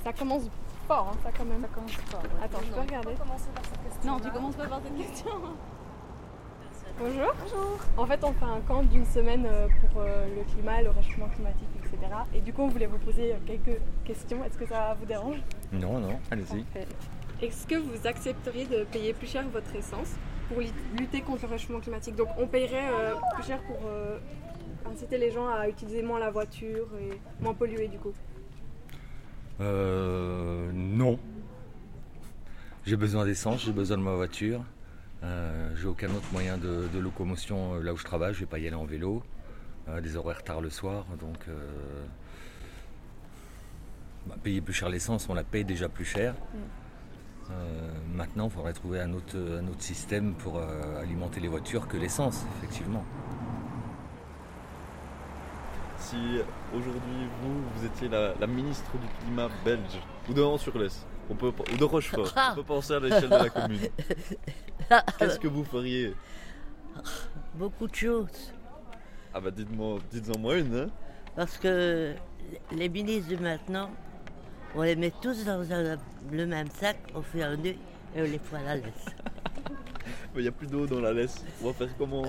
Ça 0.05 0.13
commence 0.13 0.43
fort, 0.87 1.09
hein, 1.13 1.17
ça 1.23 1.31
quand 1.37 1.45
même. 1.45 1.61
Ça 1.63 1.69
commence 1.69 1.93
fort. 1.93 2.23
Attends, 2.43 2.59
je 2.67 2.73
peux 2.73 2.81
regarder 2.81 3.15
Non, 4.05 4.19
tu 4.21 4.31
commences 4.31 4.55
pas 4.57 4.67
par 4.67 4.81
cette 4.83 4.97
question. 4.97 5.31
Bonjour. 6.99 7.33
Bonjour. 7.43 7.79
En 7.97 8.07
fait, 8.07 8.23
on 8.25 8.33
fait 8.35 8.45
un 8.45 8.61
camp 8.69 8.83
d'une 8.83 9.07
semaine 9.07 9.47
euh, 9.47 9.69
pour 9.81 10.03
euh, 10.03 10.27
le 10.37 10.43
climat, 10.53 10.83
le 10.83 10.91
réchauffement 10.91 11.29
climatique, 11.29 11.69
etc. 11.79 11.97
Et 12.35 12.41
du 12.43 12.53
coup, 12.53 12.63
on 12.63 12.69
voulait 12.69 12.87
vous 12.87 12.99
poser 12.99 13.33
euh, 13.33 13.37
quelques 13.47 13.81
questions. 14.05 14.45
Est-ce 14.45 14.59
que 14.59 14.67
ça 14.67 14.95
vous 15.01 15.07
dérange? 15.07 15.37
Non, 15.73 15.99
non, 15.99 16.21
allez-y. 16.31 16.65
Est-ce 17.43 17.67
que 17.67 17.77
vous 17.77 18.07
accepteriez 18.07 18.67
de 18.67 18.85
payer 18.85 19.15
plus 19.15 19.29
cher 19.29 19.45
votre 19.51 19.75
essence? 19.75 20.13
Pour 20.51 20.61
lutter 20.99 21.21
contre 21.23 21.47
le 21.47 21.53
réchauffement 21.53 21.81
climatique 21.81 22.17
Donc, 22.17 22.29
on 22.37 22.47
payerait 22.47 22.91
euh, 22.91 23.15
plus 23.35 23.45
cher 23.45 23.63
pour 23.63 23.79
euh, 23.87 24.19
inciter 24.91 25.17
les 25.17 25.31
gens 25.31 25.49
à 25.49 25.69
utiliser 25.69 26.03
moins 26.03 26.19
la 26.19 26.31
voiture 26.31 26.89
et 27.01 27.21
moins 27.43 27.55
polluer 27.55 27.89
du 27.89 27.99
coup. 27.99 28.13
Euh, 29.61 30.71
non. 30.73 31.19
J'ai 32.85 32.97
besoin 32.97 33.25
d'essence, 33.25 33.65
j'ai 33.65 33.73
besoin 33.73 33.97
de 33.97 34.03
ma 34.03 34.15
voiture. 34.15 34.65
Euh, 35.23 35.71
j'ai 35.77 35.87
aucun 35.87 36.09
autre 36.09 36.29
moyen 36.33 36.59
de, 36.59 36.89
de 36.93 36.99
locomotion 36.99 37.75
là 37.75 37.93
où 37.93 37.97
je 37.97 38.05
travaille. 38.05 38.35
Je 38.35 38.41
vais 38.41 38.47
pas 38.47 38.59
y 38.59 38.67
aller 38.67 38.77
en 38.77 38.87
vélo. 38.87 39.23
Des 40.03 40.15
horaires 40.17 40.45
tard 40.45 40.61
le 40.61 40.71
soir, 40.71 41.05
donc 41.19 41.49
bah, 44.27 44.37
payer 44.43 44.61
plus 44.61 44.75
cher 44.75 44.89
l'essence, 44.89 45.29
on 45.29 45.35
la 45.35 45.45
paye 45.45 45.65
déjà 45.65 45.89
plus 45.89 46.05
cher. 46.05 46.35
Euh, 46.35 46.59
maintenant, 48.15 48.47
il 48.47 48.51
faudrait 48.51 48.73
trouver 48.73 49.01
un 49.01 49.13
autre, 49.13 49.37
un 49.37 49.67
autre 49.69 49.83
système 49.83 50.35
pour 50.35 50.59
euh, 50.59 51.01
alimenter 51.01 51.41
les 51.41 51.49
voitures 51.49 51.89
que 51.89 51.97
l'essence, 51.97 52.45
effectivement. 52.59 53.05
Si 55.99 56.17
aujourd'hui, 56.75 57.29
vous, 57.43 57.63
vous 57.75 57.87
étiez 57.87 58.09
la, 58.09 58.35
la 58.41 58.47
ministre 58.47 58.91
du 58.93 59.07
climat 59.25 59.49
belge, 59.65 60.01
ou 60.29 60.35
de 60.35 60.43
Anse-sur-Lesse, 60.43 61.07
on 61.31 61.35
peut, 61.35 61.53
ou 61.73 61.77
de 61.77 61.85
Rochefort, 61.85 62.33
on 62.53 62.55
peut 62.57 62.63
penser 62.63 62.95
à 62.95 63.01
l'échelle 63.01 63.29
de 63.29 63.37
la 63.37 63.49
commune. 63.51 63.81
Qu'est-ce 65.19 65.39
que 65.39 65.49
vous 65.49 65.65
feriez? 65.65 66.15
Beaucoup 67.55 67.87
de 67.87 67.95
choses. 67.95 68.53
Ah 69.33 69.41
bah 69.41 69.51
dites-moi, 69.51 69.99
dites-en 70.11 70.39
moi 70.39 70.57
une, 70.57 70.75
hein 70.77 70.87
Parce 71.37 71.57
que 71.57 72.15
les 72.73 72.89
ministres 72.89 73.31
de 73.31 73.37
maintenant, 73.37 73.91
on 74.75 74.83
les 74.83 74.97
met 74.97 75.13
tous 75.23 75.45
dans 75.45 75.61
un- 75.73 75.99
le 76.31 76.47
même 76.47 76.69
sac, 76.81 76.97
on 77.15 77.23
fait 77.23 77.43
un 77.43 77.57
nœud 77.57 77.75
et 78.15 78.21
on 78.21 78.25
les 78.25 78.39
fout 78.39 78.59
à 78.59 78.63
la 78.63 78.77
laisse. 78.77 79.07
Il 80.37 80.43
n'y 80.43 80.49
a 80.49 80.53
plus 80.53 80.67
d'eau 80.69 80.87
dans 80.87 81.01
la 81.01 81.13
laisse. 81.13 81.45
On 81.63 81.67
va 81.69 81.73
faire 81.73 81.89
comment 81.99 82.25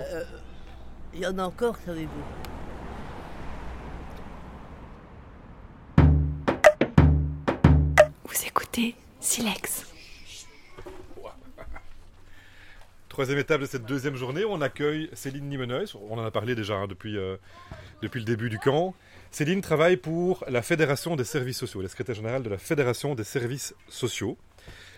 Il 1.13 1.19
y 1.19 1.25
en 1.27 1.37
a 1.37 1.43
encore, 1.43 1.75
savez-vous 1.85 2.23
Vous 8.25 8.45
écoutez 8.47 8.95
Silex. 9.19 9.90
Troisième 13.11 13.39
étape 13.39 13.59
de 13.59 13.65
cette 13.65 13.83
deuxième 13.83 14.15
journée, 14.15 14.45
on 14.45 14.61
accueille 14.61 15.09
Céline 15.11 15.49
Nimeneuil. 15.49 15.85
On 16.09 16.17
en 16.17 16.23
a 16.23 16.31
parlé 16.31 16.55
déjà 16.55 16.75
hein, 16.75 16.87
depuis, 16.87 17.17
euh, 17.17 17.35
depuis 18.01 18.19
le 18.19 18.25
début 18.25 18.49
du 18.49 18.57
camp. 18.57 18.95
Céline 19.31 19.59
travaille 19.59 19.97
pour 19.97 20.45
la 20.47 20.61
Fédération 20.61 21.17
des 21.17 21.25
services 21.25 21.57
sociaux, 21.57 21.81
la 21.81 21.89
secrétaire 21.89 22.15
générale 22.15 22.41
de 22.41 22.49
la 22.49 22.57
Fédération 22.57 23.13
des 23.13 23.25
services 23.25 23.75
sociaux. 23.89 24.37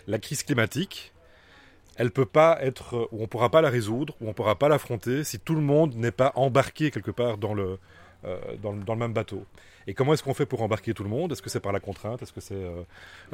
La 0.06 0.20
crise 0.20 0.44
climatique, 0.44 1.12
elle 1.96 2.12
peut 2.12 2.24
pas 2.24 2.56
être, 2.60 3.08
ou 3.10 3.24
on 3.24 3.26
pourra 3.26 3.50
pas 3.50 3.60
la 3.60 3.68
résoudre, 3.68 4.14
ou 4.20 4.28
on 4.28 4.32
pourra 4.32 4.60
pas 4.60 4.68
l'affronter 4.68 5.24
si 5.24 5.40
tout 5.40 5.56
le 5.56 5.60
monde 5.60 5.96
n'est 5.96 6.12
pas 6.12 6.30
embarqué 6.36 6.92
quelque 6.92 7.10
part 7.10 7.36
dans 7.36 7.52
le, 7.52 7.80
dans, 8.62 8.72
le- 8.72 8.82
dans 8.82 8.94
le 8.94 9.00
même 9.00 9.12
bateau. 9.12 9.44
Et 9.86 9.92
comment 9.92 10.14
est-ce 10.14 10.22
qu'on 10.22 10.34
fait 10.34 10.46
pour 10.46 10.62
embarquer 10.62 10.94
tout 10.94 11.04
le 11.04 11.10
monde? 11.10 11.32
Est-ce 11.32 11.42
que 11.42 11.50
c'est 11.50 11.60
par 11.60 11.72
la 11.72 11.80
contrainte? 11.80 12.22
Est-ce 12.22 12.32
que 12.32 12.40
c'est 12.40 12.54
euh, 12.54 12.82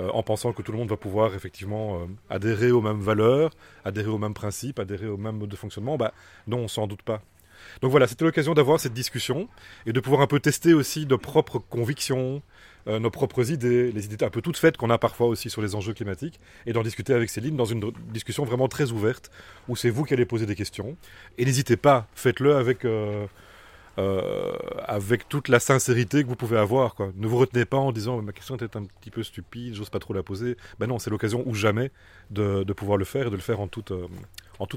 euh, 0.00 0.10
en 0.10 0.22
pensant 0.22 0.52
que 0.52 0.62
tout 0.62 0.72
le 0.72 0.78
monde 0.78 0.88
va 0.88 0.96
pouvoir 0.96 1.34
effectivement 1.34 1.96
euh, 1.96 2.06
adhérer 2.28 2.72
aux 2.72 2.80
mêmes 2.80 3.00
valeurs, 3.00 3.52
adhérer 3.84 4.08
aux 4.08 4.18
mêmes 4.18 4.34
principes, 4.34 4.80
adhérer 4.80 5.06
au 5.06 5.16
même 5.16 5.36
mode 5.36 5.48
de 5.48 5.56
fonctionnement? 5.56 5.96
Bah 5.96 6.12
non, 6.48 6.66
sans 6.66 6.86
doute 6.88 7.02
pas. 7.02 7.22
Donc 7.82 7.90
voilà, 7.90 8.06
c'était 8.06 8.24
l'occasion 8.24 8.54
d'avoir 8.54 8.80
cette 8.80 8.94
discussion 8.94 9.48
et 9.86 9.92
de 9.92 10.00
pouvoir 10.00 10.22
un 10.22 10.26
peu 10.26 10.40
tester 10.40 10.74
aussi 10.74 11.06
nos 11.06 11.18
propres 11.18 11.58
convictions, 11.58 12.42
euh, 12.88 12.98
nos 12.98 13.10
propres 13.10 13.52
idées, 13.52 13.92
les 13.92 14.06
idées 14.06 14.24
un 14.24 14.30
peu 14.30 14.40
toutes 14.40 14.56
faites 14.56 14.76
qu'on 14.76 14.90
a 14.90 14.98
parfois 14.98 15.28
aussi 15.28 15.50
sur 15.50 15.62
les 15.62 15.74
enjeux 15.74 15.92
climatiques, 15.92 16.40
et 16.66 16.72
d'en 16.72 16.82
discuter 16.82 17.12
avec 17.12 17.28
Céline 17.28 17.56
dans 17.56 17.66
une 17.66 17.92
discussion 18.12 18.44
vraiment 18.44 18.66
très 18.66 18.90
ouverte, 18.92 19.30
où 19.68 19.76
c'est 19.76 19.90
vous 19.90 20.04
qui 20.04 20.14
allez 20.14 20.24
poser 20.24 20.46
des 20.46 20.56
questions. 20.56 20.96
Et 21.36 21.44
n'hésitez 21.44 21.76
pas, 21.76 22.08
faites-le 22.14 22.56
avec, 22.56 22.84
euh, 22.86 23.26
euh, 23.98 24.52
avec 24.86 25.28
toute 25.28 25.48
la 25.48 25.60
sincérité 25.60 26.22
que 26.22 26.28
vous 26.28 26.36
pouvez 26.36 26.58
avoir. 26.58 26.94
Quoi. 26.94 27.10
Ne 27.16 27.26
vous 27.26 27.38
retenez 27.38 27.64
pas 27.64 27.76
en 27.76 27.92
disant 27.92 28.22
ma 28.22 28.32
question 28.32 28.56
était 28.56 28.76
un 28.76 28.84
petit 28.84 29.10
peu 29.10 29.22
stupide, 29.22 29.74
j'ose 29.74 29.90
pas 29.90 29.98
trop 29.98 30.14
la 30.14 30.22
poser. 30.22 30.56
Ben 30.78 30.86
non, 30.86 30.98
c'est 30.98 31.10
l'occasion 31.10 31.42
ou 31.46 31.54
jamais 31.54 31.90
de, 32.30 32.64
pouvoir 32.72 32.98
le 32.98 33.04
faire 33.04 33.26
et 33.26 33.30
de 33.30 33.36
le 33.36 33.42
faire 33.42 33.60
en 33.60 33.68
toute, 33.68 33.90
euh, 33.90 34.06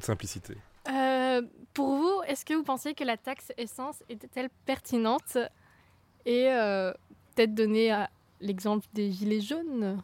simplicité. 0.02 0.56
Euh, 0.90 1.42
pour 1.74 1.96
vous, 1.96 2.22
est-ce 2.28 2.46
que 2.46 2.54
vous 2.54 2.64
pensiez 2.64 2.94
que 2.94 3.04
la 3.04 3.18
taxe 3.18 3.52
essence 3.58 4.04
était-elle 4.10 4.50
pertinente 4.66 5.38
Et 6.26 6.50
peut-être 7.36 7.54
donner 7.54 8.06
l'exemple 8.42 8.86
des 8.94 9.12
gilets 9.12 9.42
jaunes? 9.42 10.02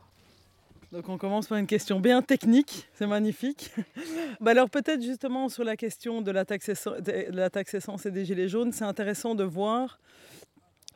Donc 0.92 1.08
on 1.08 1.18
commence 1.20 1.48
par 1.48 1.58
une 1.60 1.68
question 1.68 2.00
bien 2.00 2.22
technique, 2.22 2.88
c'est 2.94 3.08
magnifique. 3.08 3.72
Bah 4.42 4.52
alors 4.52 4.70
peut-être 4.70 5.02
justement 5.04 5.50
sur 5.50 5.64
la 5.64 5.76
question 5.76 6.22
de 6.22 6.32
la, 6.32 6.46
taxe 6.46 6.70
de 6.70 7.36
la 7.36 7.50
taxe 7.50 7.74
essence 7.74 8.06
et 8.06 8.12
des 8.12 8.24
gilets 8.26 8.48
jaunes, 8.48 8.72
c'est 8.72 8.86
intéressant 8.86 9.36
de 9.36 9.44
voir 9.44 10.00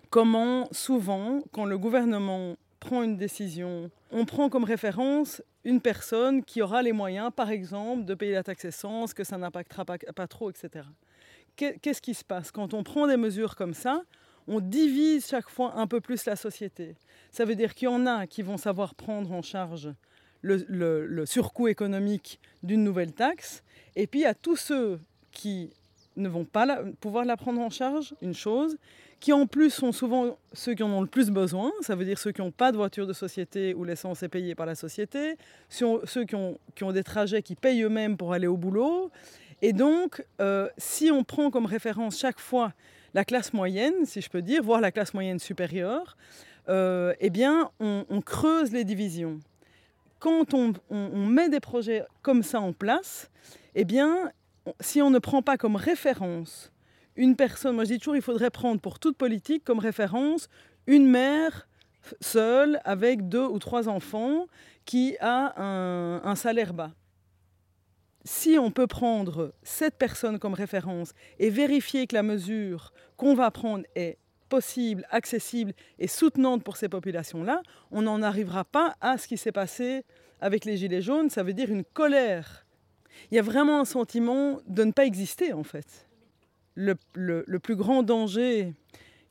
comment 0.10 0.68
souvent, 0.72 1.42
quand 1.52 1.66
le 1.66 1.78
gouvernement 1.78 2.56
prend 2.80 3.04
une 3.04 3.18
décision, 3.18 3.92
on 4.12 4.26
prend 4.26 4.50
comme 4.50 4.64
référence 4.64 5.42
une 5.66 5.82
personne 5.82 6.44
qui 6.44 6.62
aura 6.62 6.82
les 6.82 6.92
moyens, 6.92 7.32
par 7.36 7.50
exemple, 7.52 8.06
de 8.06 8.14
payer 8.14 8.34
la 8.34 8.44
taxe 8.44 8.66
essence, 8.66 9.14
que 9.14 9.24
ça 9.24 9.38
n'impactera 9.38 9.86
pas, 9.86 10.28
trop, 10.28 10.50
etc. 10.50 10.86
Qu'est- 11.56 11.80
Qu'est-ce 11.82 12.02
qui 12.02 12.14
se 12.14 12.24
passe? 12.24 12.52
Quand 12.52 12.74
on 12.74 12.84
prend 12.84 13.08
des 13.08 13.18
mesures 13.18 13.56
comme 13.56 13.74
ça, 13.74 14.04
on 14.48 14.60
divise 14.60 15.28
chaque 15.28 15.50
fois 15.50 15.74
un 15.76 15.88
peu 15.88 16.02
plus 16.02 16.26
la 16.26 16.36
société. 16.36 16.96
Ça 17.32 17.46
veut 17.46 17.56
dire 17.56 17.74
qu'il 17.74 17.88
y 17.88 17.92
en 17.92 18.06
a 18.06 18.28
qui 18.28 18.42
vont 18.42 18.58
savoir 18.58 18.96
prendre 18.96 19.32
en 19.32 19.42
charge 19.42 19.94
le, 20.44 21.26
surcoût 21.26 21.68
économique 21.68 22.40
d'une 22.64 22.84
nouvelle 22.84 23.14
taxe, 23.14 23.64
et 23.96 24.08
puis 24.08 24.26
a 24.26 24.34
tous 24.34 24.58
ceux 24.58 25.00
qui 25.32 25.72
ne 26.16 26.28
vont 26.28 26.46
pas 26.46 26.84
pouvoir 27.00 27.26
la 27.26 27.38
prendre 27.38 27.62
en 27.62 27.70
charge, 27.70 28.14
une 28.22 28.34
chose, 28.34 28.78
qui 29.20 29.32
en 29.32 29.48
plus 29.48 29.70
sont 29.70 29.94
souvent 29.94 30.38
ceux 30.52 30.74
qui 30.74 30.84
en 30.84 30.92
ont 30.92 31.02
le 31.02 31.08
plus 31.08 31.32
besoin, 31.32 31.72
ça 31.80 31.96
veut 31.96 32.04
dire 32.04 32.20
ceux 32.20 32.34
qui 32.34 32.42
n'ont 32.42 32.52
pas 32.52 32.74
de 32.74 32.78
voiture 32.78 33.08
de 33.08 33.14
société 33.14 33.74
où 33.74 33.86
l'essence 33.86 34.22
est 34.22 34.28
payée 34.28 34.54
par 34.54 34.66
la 34.66 34.76
société, 34.76 35.38
ceux 35.70 36.02
ceux 36.04 36.26
qui 36.26 36.36
ont, 36.36 36.60
qui 36.76 36.84
ont 36.84 36.92
des 36.92 37.04
trajets 37.04 37.42
qui 37.42 37.56
payent 37.56 37.84
eux-mêmes 37.84 38.18
pour 38.18 38.34
aller 38.34 38.48
au 38.48 38.58
boulot. 38.58 39.12
Et 39.62 39.72
donc, 39.72 40.22
euh, 40.42 40.68
si 40.78 41.10
on 41.10 41.24
prend 41.24 41.50
comme 41.52 41.66
référence 41.66 42.20
chaque 42.20 42.40
fois 42.40 42.74
la 43.14 43.26
classe 43.26 43.54
moyenne, 43.54 44.06
si 44.06 44.22
je 44.22 44.30
peux 44.30 44.42
dire, 44.42 44.64
voire 44.64 44.82
la 44.82 44.92
classe 44.92 45.14
moyenne 45.14 45.40
supérieure, 45.40 46.18
euh, 46.70 47.14
eh 47.20 47.30
bien, 47.30 47.72
on, 47.80 48.22
creuse 48.22 48.72
les 48.72 48.84
divisions. 48.84 49.40
Quand 50.20 50.54
on, 50.54 50.74
met 51.16 51.50
des 51.50 51.60
projets 51.60 52.04
comme 52.22 52.44
ça 52.44 52.60
en 52.62 52.74
place, 52.74 53.30
eh 53.76 53.86
bien, 53.86 54.32
si 54.80 55.02
on 55.02 55.10
ne 55.10 55.20
prend 55.20 55.42
pas 55.42 55.58
comme 55.58 55.76
référence 55.76 56.72
une 57.16 57.36
personne, 57.36 57.76
moi 57.76 57.84
je 57.84 57.90
dis 57.90 58.00
toujours, 58.00 58.16
il 58.16 58.22
faudrait 58.22 58.50
prendre 58.50 58.82
pour 58.82 58.98
toute 58.98 59.18
politique 59.18 59.64
comme 59.64 59.78
référence 59.78 60.50
une 60.88 61.06
mère 61.06 61.68
seule 62.22 62.80
avec 62.86 63.30
deux 63.30 63.46
ou 63.46 63.60
trois 63.60 63.88
enfants 63.88 64.48
qui 64.86 65.16
a 65.20 65.62
un 65.62 66.36
salaire 66.36 66.74
bas. 66.74 66.92
Si 68.26 68.58
on 68.58 68.72
peut 68.72 68.88
prendre 68.88 69.54
cette 69.64 69.98
personne 69.98 70.40
comme 70.40 70.54
référence 70.54 71.14
et 71.40 71.50
vérifier 71.50 72.08
que 72.08 72.16
la 72.16 72.24
mesure 72.24 72.94
qu'on 73.18 73.36
va 73.36 73.52
prendre 73.52 73.86
est 73.96 74.18
possible, 74.50 75.06
accessible 75.10 75.74
et 76.00 76.08
soutenante 76.08 76.64
pour 76.64 76.78
ces 76.78 76.88
populations-là, 76.88 77.62
on 77.92 78.04
n'en 78.04 78.22
arrivera 78.22 78.64
pas 78.64 78.96
à 79.02 79.18
ce 79.18 79.28
qui 79.28 79.38
s'est 79.38 79.52
passé 79.52 80.06
avec 80.42 80.66
les 80.66 80.78
Gilets 80.78 81.02
jaunes, 81.02 81.30
ça 81.30 81.42
veut 81.42 81.54
dire 81.54 81.72
une 81.72 81.84
colère. 81.84 82.66
Il 83.32 83.36
y 83.36 83.40
a 83.40 83.42
vraiment 83.42 83.80
un 83.80 83.86
sentiment 83.86 84.60
de 84.68 84.84
ne 84.84 84.92
pas 84.92 85.06
exister 85.06 85.54
en 85.54 85.64
fait. 85.64 86.08
Le, 86.76 86.96
plus 87.60 87.76
grand 87.76 88.04
danger 88.04 88.74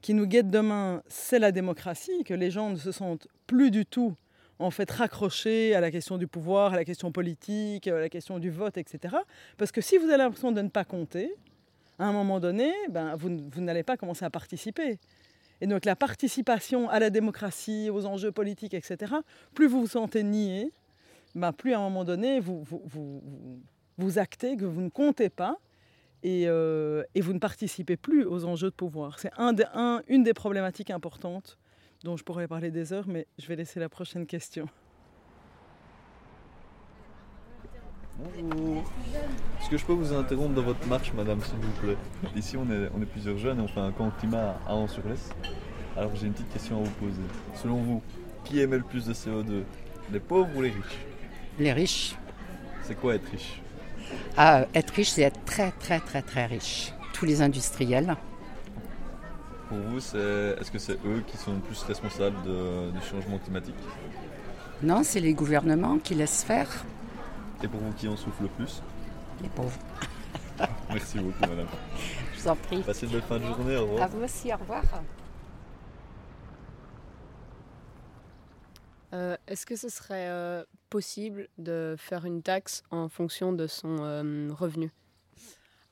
qui 0.00 0.14
nous 0.14 0.26
guette 0.26 0.50
demain, 0.50 1.02
c'est 1.08 1.38
la 1.38 1.52
démocratie, 1.52 2.24
que 2.24 2.34
les 2.34 2.50
gens 2.50 2.70
ne 2.70 2.76
se 2.76 2.92
sentent 2.92 3.28
plus 3.46 3.70
du 3.70 3.86
tout 3.86 4.14
en 4.62 4.70
fait 4.70 4.90
raccrochés 4.90 5.74
à 5.74 5.80
la 5.80 5.90
question 5.90 6.18
du 6.18 6.26
pouvoir, 6.26 6.72
à 6.72 6.76
la 6.76 6.84
question 6.84 7.12
politique, 7.12 7.88
à 7.88 7.98
la 7.98 8.08
question 8.08 8.38
du 8.38 8.50
vote, 8.50 8.76
etc. 8.76 9.16
Parce 9.58 9.72
que 9.72 9.80
si 9.80 9.98
vous 9.98 10.06
avez 10.06 10.18
l'impression 10.18 10.52
de 10.52 10.62
ne 10.62 10.68
pas 10.68 10.84
compter, 10.84 11.34
à 11.98 12.06
un 12.06 12.12
moment 12.12 12.40
donné, 12.40 12.72
ben, 12.90 13.14
vous, 13.16 13.30
vous 13.50 13.60
n'allez 13.60 13.82
pas 13.82 13.96
commencer 13.96 14.24
à 14.24 14.30
participer. 14.30 14.98
Et 15.60 15.66
donc 15.66 15.84
la 15.84 15.96
participation 15.96 16.88
à 16.88 16.98
la 16.98 17.10
démocratie, 17.10 17.90
aux 17.90 18.06
enjeux 18.06 18.32
politiques, 18.32 18.74
etc., 18.74 19.14
plus 19.54 19.66
vous 19.66 19.82
vous 19.82 19.86
sentez 19.86 20.22
nié, 20.22 20.72
ben, 21.34 21.52
plus 21.52 21.74
à 21.74 21.78
un 21.78 21.82
moment 21.82 22.04
donné, 22.04 22.40
vous, 22.40 22.62
vous, 22.62 22.82
vous, 22.84 23.22
vous 23.98 24.18
actez 24.18 24.56
que 24.56 24.64
vous 24.64 24.80
ne 24.80 24.90
comptez 24.90 25.28
pas 25.28 25.58
et, 26.22 26.44
euh, 26.46 27.02
et, 27.14 27.20
vous 27.20 27.32
ne 27.32 27.38
participez 27.38 27.96
plus 27.96 28.24
aux 28.24 28.44
enjeux 28.44 28.70
de 28.70 28.74
pouvoir. 28.74 29.18
C'est 29.18 29.32
un, 29.38 29.54
un, 29.74 30.02
une 30.06 30.22
des 30.22 30.34
problématiques 30.34 30.90
importantes 30.90 31.58
dont 32.04 32.16
je 32.16 32.24
pourrais 32.24 32.48
parler 32.48 32.70
des 32.70 32.92
heures, 32.92 33.06
mais 33.06 33.26
je 33.38 33.46
vais 33.46 33.56
laisser 33.56 33.80
la 33.80 33.88
prochaine 33.88 34.26
question. 34.26 34.66
Bonjour. 38.18 38.84
Est-ce 39.60 39.70
que 39.70 39.76
je 39.76 39.84
peux 39.84 39.92
vous 39.94 40.12
interrompre 40.12 40.54
dans 40.54 40.62
votre 40.62 40.86
marche, 40.86 41.12
madame, 41.14 41.40
s'il 41.42 41.56
vous 41.56 41.72
plaît? 41.80 41.96
Ici, 42.36 42.56
on 42.56 42.70
est, 42.70 42.88
on 42.96 43.02
est 43.02 43.06
plusieurs 43.06 43.38
jeunes 43.38 43.58
et 43.58 43.62
on 43.62 43.68
fait 43.68 43.80
un 43.80 43.90
camp 43.92 44.10
climat 44.18 44.56
à 44.66 44.74
An-sur-Lesse. 44.74 45.30
Alors, 45.96 46.14
j'ai 46.14 46.26
une 46.26 46.32
petite 46.32 46.52
question 46.52 46.80
à 46.80 46.84
vous 46.84 46.90
poser. 46.92 47.22
Selon 47.54 47.76
vous, 47.82 48.02
qui 48.44 48.60
émet 48.60 48.76
le 48.76 48.82
plus 48.84 49.06
de 49.06 49.14
CO2 49.14 49.62
Les 50.12 50.20
pauvres 50.20 50.50
ou 50.56 50.62
les 50.62 50.70
riches? 50.70 50.98
Les 51.58 51.72
riches. 51.72 52.14
C'est 52.82 52.94
quoi 52.98 53.14
être 53.14 53.26
riche? 53.30 53.60
Ah, 54.36 54.66
Être 54.74 54.90
riche, 54.90 55.10
c'est 55.10 55.22
être 55.22 55.44
très, 55.44 55.70
très, 55.72 56.00
très, 56.00 56.22
très 56.22 56.46
riche. 56.46 56.92
Tous 57.14 57.24
les 57.24 57.40
industriels. 57.42 58.16
Pour 59.72 59.80
vous, 59.80 59.96
est-ce 59.96 60.70
que 60.70 60.78
c'est 60.78 60.98
eux 61.06 61.24
qui 61.26 61.38
sont 61.38 61.58
plus 61.60 61.82
responsables 61.84 62.36
de, 62.42 62.90
du 62.90 63.00
changement 63.00 63.38
climatique? 63.38 63.74
Non, 64.82 65.02
c'est 65.02 65.20
les 65.20 65.32
gouvernements 65.32 65.98
qui 65.98 66.14
laissent 66.14 66.44
faire. 66.44 66.68
Et 67.62 67.68
pour 67.68 67.80
vous, 67.80 67.90
qui 67.94 68.06
en 68.06 68.14
souffle 68.14 68.42
le 68.42 68.48
plus? 68.48 68.82
Les 69.42 69.48
pauvres. 69.48 69.78
Merci 70.90 71.20
beaucoup, 71.20 71.40
madame. 71.40 71.68
Je 72.34 72.40
vous 72.42 72.48
en 72.48 72.56
prie. 72.56 72.82
Passez 72.82 73.06
une 73.06 73.12
belle 73.12 73.22
fin 73.22 73.38
de 73.38 73.44
journée. 73.46 73.76
Au 73.78 73.86
revoir. 73.86 74.02
À 74.02 74.08
vous 74.08 74.22
aussi, 74.22 74.52
au 74.52 74.58
revoir. 74.58 74.82
Euh, 79.14 79.38
Est-ce 79.46 79.64
que 79.64 79.76
ce 79.76 79.88
serait 79.88 80.28
euh, 80.28 80.64
possible 80.90 81.48
de 81.56 81.96
faire 81.98 82.26
une 82.26 82.42
taxe 82.42 82.82
en 82.90 83.08
fonction 83.08 83.54
de 83.54 83.66
son 83.66 83.96
euh, 84.00 84.50
revenu? 84.52 84.92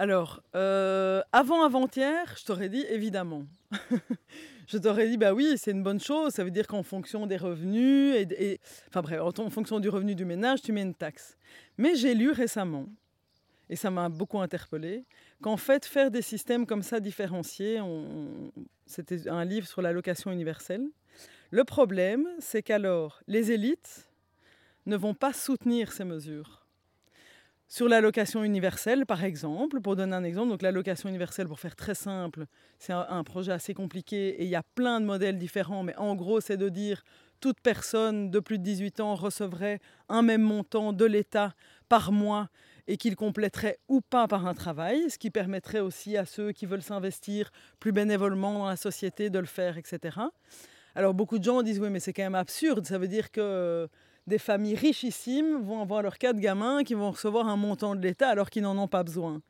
Alors, 0.00 0.42
euh, 0.56 1.20
avant 1.30 1.62
avant-hier, 1.62 2.34
je 2.38 2.46
t'aurais 2.46 2.70
dit 2.70 2.86
évidemment. 2.88 3.44
je 4.66 4.78
t'aurais 4.78 5.06
dit, 5.06 5.18
bah 5.18 5.34
oui, 5.34 5.58
c'est 5.58 5.72
une 5.72 5.82
bonne 5.82 6.00
chose. 6.00 6.32
Ça 6.32 6.42
veut 6.42 6.50
dire 6.50 6.66
qu'en 6.66 6.82
fonction 6.82 7.26
des 7.26 7.36
revenus, 7.36 8.14
et, 8.16 8.60
enfin 8.88 9.02
bref, 9.02 9.20
en 9.20 9.50
fonction 9.50 9.78
du 9.78 9.90
revenu 9.90 10.14
du 10.14 10.24
ménage, 10.24 10.62
tu 10.62 10.72
mets 10.72 10.80
une 10.80 10.94
taxe. 10.94 11.36
Mais 11.76 11.96
j'ai 11.96 12.14
lu 12.14 12.30
récemment, 12.30 12.86
et 13.68 13.76
ça 13.76 13.90
m'a 13.90 14.08
beaucoup 14.08 14.40
interpellé, 14.40 15.04
qu'en 15.42 15.58
fait, 15.58 15.84
faire 15.84 16.10
des 16.10 16.22
systèmes 16.22 16.64
comme 16.64 16.82
ça 16.82 16.98
différenciés, 16.98 17.78
c'était 18.86 19.28
un 19.28 19.44
livre 19.44 19.68
sur 19.68 19.82
l'allocation 19.82 20.32
universelle. 20.32 20.88
Le 21.50 21.64
problème, 21.64 22.26
c'est 22.38 22.62
qu'alors, 22.62 23.20
les 23.26 23.52
élites 23.52 24.08
ne 24.86 24.96
vont 24.96 25.12
pas 25.12 25.34
soutenir 25.34 25.92
ces 25.92 26.04
mesures. 26.04 26.59
Sur 27.72 27.88
l'allocation 27.88 28.42
universelle, 28.42 29.06
par 29.06 29.22
exemple, 29.22 29.80
pour 29.80 29.94
donner 29.94 30.16
un 30.16 30.24
exemple, 30.24 30.48
donc 30.48 30.60
l'allocation 30.60 31.08
universelle, 31.08 31.46
pour 31.46 31.60
faire 31.60 31.76
très 31.76 31.94
simple, 31.94 32.46
c'est 32.80 32.92
un, 32.92 33.22
projet 33.22 33.52
assez 33.52 33.74
compliqué 33.74 34.30
et 34.30 34.42
il 34.42 34.50
y 34.50 34.56
a 34.56 34.64
plein 34.74 35.00
de 35.00 35.06
modèles 35.06 35.38
différents, 35.38 35.84
mais 35.84 35.94
en 35.94 36.16
gros, 36.16 36.40
c'est 36.40 36.56
de 36.56 36.68
dire 36.68 37.04
toute 37.38 37.60
personne 37.60 38.28
de 38.28 38.40
plus 38.40 38.58
de 38.58 38.64
18 38.64 38.98
ans 38.98 39.14
recevrait 39.14 39.78
un 40.08 40.22
même 40.22 40.42
montant 40.42 40.92
de 40.92 41.04
l'État 41.04 41.54
par 41.88 42.10
mois 42.10 42.48
et 42.88 42.96
qu'il 42.96 43.14
compléterait 43.14 43.78
ou 43.86 44.00
pas 44.00 44.26
par 44.26 44.48
un 44.48 44.54
travail, 44.54 45.08
ce 45.08 45.16
qui 45.16 45.30
permettrait 45.30 45.78
aussi 45.78 46.16
à 46.16 46.26
ceux 46.26 46.50
qui 46.50 46.66
veulent 46.66 46.82
s'investir 46.82 47.52
plus 47.78 47.92
bénévolement 47.92 48.52
dans 48.52 48.66
la 48.66 48.76
société 48.76 49.30
de 49.30 49.38
le 49.38 49.46
faire, 49.46 49.78
etc. 49.78 50.18
Alors 50.96 51.14
beaucoup 51.14 51.38
de 51.38 51.44
gens 51.44 51.62
disent 51.62 51.78
oui 51.78 51.88
mais 51.88 52.00
c'est 52.00 52.12
quand 52.12 52.24
même 52.24 52.34
absurde, 52.34 52.84
ça 52.84 52.98
veut 52.98 53.06
dire 53.06 53.30
que 53.30 53.88
des 54.30 54.38
familles 54.38 54.76
richissimes 54.76 55.60
vont 55.62 55.82
avoir 55.82 56.02
leurs 56.02 56.16
quatre 56.16 56.38
gamins 56.38 56.82
qui 56.84 56.94
vont 56.94 57.10
recevoir 57.10 57.48
un 57.48 57.56
montant 57.56 57.94
de 57.94 58.00
l'État 58.00 58.28
alors 58.28 58.48
qu'ils 58.48 58.62
n'en 58.62 58.78
ont 58.78 58.88
pas 58.88 59.02
besoin. 59.02 59.42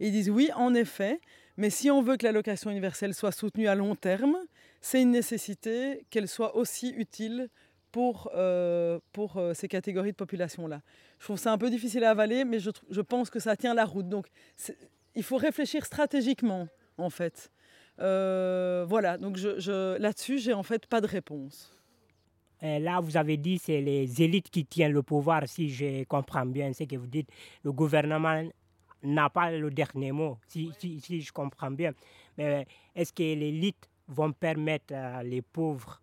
Ils 0.00 0.12
disent 0.12 0.28
oui 0.28 0.50
en 0.56 0.74
effet, 0.74 1.20
mais 1.56 1.70
si 1.70 1.90
on 1.90 2.02
veut 2.02 2.16
que 2.16 2.24
l'allocation 2.24 2.70
universelle 2.70 3.14
soit 3.14 3.32
soutenue 3.32 3.68
à 3.68 3.74
long 3.74 3.94
terme, 3.94 4.36
c'est 4.80 5.00
une 5.00 5.12
nécessité 5.12 6.04
qu'elle 6.10 6.28
soit 6.28 6.56
aussi 6.56 6.90
utile 6.90 7.48
pour, 7.92 8.30
euh, 8.34 8.98
pour 9.12 9.36
euh, 9.36 9.54
ces 9.54 9.68
catégories 9.68 10.10
de 10.10 10.16
population-là. 10.16 10.80
Je 11.20 11.24
trouve 11.24 11.38
ça 11.38 11.52
un 11.52 11.58
peu 11.58 11.70
difficile 11.70 12.02
à 12.02 12.10
avaler, 12.10 12.44
mais 12.44 12.58
je, 12.58 12.70
je 12.90 13.00
pense 13.00 13.30
que 13.30 13.38
ça 13.38 13.56
tient 13.56 13.72
la 13.72 13.84
route. 13.84 14.08
Donc 14.08 14.26
il 15.14 15.22
faut 15.22 15.36
réfléchir 15.36 15.86
stratégiquement 15.86 16.66
en 16.98 17.08
fait. 17.08 17.50
Euh, 18.00 18.84
voilà, 18.88 19.16
donc 19.16 19.36
je, 19.36 19.96
là-dessus, 19.98 20.38
j'ai 20.38 20.52
en 20.52 20.64
fait 20.64 20.86
pas 20.86 21.00
de 21.00 21.06
réponse. 21.06 21.73
Et 22.66 22.78
là, 22.78 22.98
vous 22.98 23.14
avez 23.14 23.36
dit 23.36 23.58
c'est 23.58 23.82
les 23.82 24.22
élites 24.22 24.48
qui 24.48 24.64
tiennent 24.64 24.92
le 24.92 25.02
pouvoir, 25.02 25.46
si 25.46 25.68
je 25.68 26.04
comprends 26.04 26.46
bien 26.46 26.72
ce 26.72 26.84
que 26.84 26.96
vous 26.96 27.06
dites. 27.06 27.28
Le 27.62 27.72
gouvernement 27.72 28.42
n'a 29.02 29.28
pas 29.28 29.50
le 29.50 29.70
dernier 29.70 30.12
mot, 30.12 30.38
si, 30.48 30.72
si, 30.78 30.98
si 30.98 31.20
je 31.20 31.30
comprends 31.30 31.70
bien. 31.70 31.92
Mais 32.38 32.66
est-ce 32.94 33.12
que 33.12 33.22
les 33.22 33.48
élites 33.48 33.86
vont 34.08 34.32
permettre 34.32 34.94
à 34.94 35.22
les 35.22 35.42
pauvres 35.42 36.00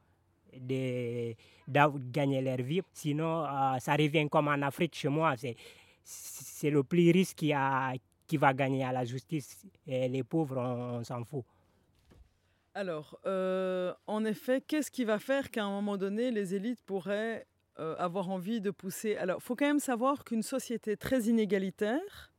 de, 0.55 1.33
de 1.67 2.11
gagner 2.11 2.41
leur 2.41 2.57
vie? 2.57 2.81
Sinon, 2.93 3.43
euh, 3.43 3.79
ça 3.79 3.95
revient 3.95 4.29
comme 4.29 4.47
en 4.47 4.61
Afrique 4.61 4.93
chez 4.95 5.09
moi. 5.09 5.33
C'est 6.03 6.69
le 6.69 6.83
plus 6.83 7.09
riche 7.09 7.33
qui, 7.33 7.51
a, 7.53 7.93
qui 8.27 8.37
va 8.37 8.53
gagner 8.53 8.83
à 8.83 8.91
la 8.91 9.03
justice. 9.03 9.65
Et 9.87 10.07
les 10.07 10.23
pauvres, 10.23 10.57
on, 10.59 10.99
on 10.99 11.03
s'en 11.03 11.23
fout. 11.23 11.43
Alors, 12.73 13.19
euh, 13.25 13.93
en 14.07 14.23
effet, 14.23 14.61
qu'est-ce 14.61 14.91
qui 14.91 15.03
va 15.03 15.19
faire 15.19 15.51
qu'à 15.51 15.65
un 15.65 15.69
moment 15.69 15.97
donné, 15.97 16.31
les 16.31 16.55
élites 16.55 16.81
pourraient 16.83 17.45
euh, 17.79 17.95
avoir 17.97 18.29
envie 18.29 18.61
de 18.61 18.71
pousser? 18.71 19.17
Alors, 19.17 19.43
faut 19.43 19.57
quand 19.57 19.65
même 19.65 19.79
savoir 19.79 20.23
qu'une 20.23 20.41
société 20.41 20.95
très 20.95 21.23
inégalitaire, 21.23 22.31